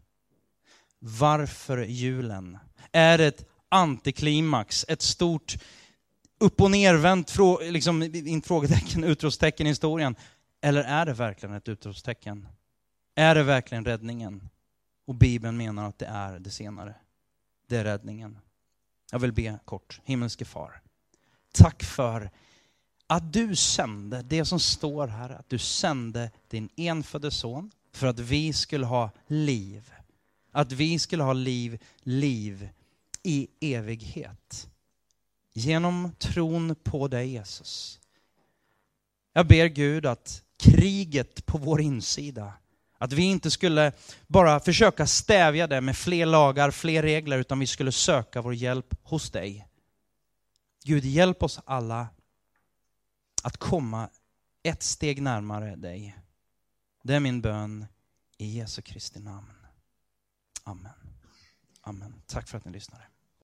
Varför 1.00 1.78
julen? 1.78 2.58
Är 2.92 3.18
det 3.18 3.26
ett 3.26 3.46
antiklimax, 3.70 4.86
ett 4.88 5.02
stort 5.02 5.56
upp 6.40 6.62
och 6.62 6.72
nervänt, 6.72 7.38
liksom, 7.62 8.04
inte 8.04 8.48
frågetecken, 8.48 9.04
utropstecken 9.04 9.68
i 9.68 9.70
historien? 9.70 10.16
Eller 10.62 10.84
är 10.84 11.06
det 11.06 11.14
verkligen 11.14 11.56
ett 11.56 11.68
utropstecken? 11.68 12.48
Är 13.16 13.36
det 13.36 13.44
verkligen 13.44 13.86
räddningen? 13.86 14.50
Och 15.08 15.16
Bibeln 15.16 15.58
menar 15.58 15.90
att 15.90 16.00
det 16.00 16.06
är 16.06 16.40
det 16.40 16.50
senare. 16.50 16.96
Det 17.68 17.78
är 17.78 17.84
räddningen. 17.84 18.38
Jag 19.12 19.20
vill 19.20 19.34
be 19.34 19.60
kort. 19.66 20.02
Himmelske 20.04 20.46
far, 20.46 20.82
tack 21.54 21.84
för 21.84 22.30
att 23.08 23.34
du 23.34 23.56
sände 23.56 24.22
det 24.22 24.46
som 24.46 24.60
står 24.60 25.08
här, 25.08 25.30
att 25.30 25.50
du 25.50 25.58
sände 25.58 26.32
din 26.48 26.70
enfödde 26.76 27.32
son 27.32 27.72
för 27.94 28.08
att 28.08 28.20
vi 28.20 28.54
skulle 28.54 28.86
ha 28.86 29.10
liv. 29.28 29.92
Att 30.52 30.72
vi 30.72 31.00
skulle 31.00 31.24
ha 31.24 31.34
liv, 31.34 31.84
liv 32.04 32.70
i 33.24 33.48
evighet. 33.60 34.68
Genom 35.54 36.12
tron 36.20 36.76
på 36.84 37.08
dig 37.08 37.30
Jesus. 37.30 38.00
Jag 39.34 39.48
ber 39.48 39.66
Gud 39.66 40.06
att 40.06 40.42
kriget 40.58 41.46
på 41.46 41.58
vår 41.58 41.82
insida, 41.82 42.54
att 42.98 43.14
vi 43.14 43.24
inte 43.24 43.52
skulle 43.52 43.92
bara 44.28 44.60
försöka 44.60 45.08
stävja 45.08 45.68
det 45.68 45.82
med 45.82 45.98
fler 45.98 46.26
lagar, 46.26 46.72
fler 46.72 47.04
regler, 47.04 47.38
utan 47.38 47.60
vi 47.60 47.68
skulle 47.68 47.92
söka 47.92 48.42
vår 48.42 48.54
hjälp 48.54 48.96
hos 49.04 49.32
dig. 49.32 49.68
Gud, 50.84 51.06
hjälp 51.06 51.44
oss 51.44 51.60
alla 51.66 52.08
att 53.46 53.58
komma 53.58 54.10
ett 54.64 54.84
steg 54.84 55.22
närmare 55.22 55.76
dig. 55.76 56.18
Det 57.04 57.16
är 57.16 57.20
min 57.20 57.42
bön 57.42 57.86
i 58.38 58.58
Jesu 58.58 58.82
Kristi 58.82 59.20
namn. 59.20 59.54
Amen. 60.64 60.94
Amen. 61.82 62.22
Tack 62.26 62.48
för 62.48 62.58
att 62.58 62.66
ni 62.66 62.72
lyssnade. 62.72 63.04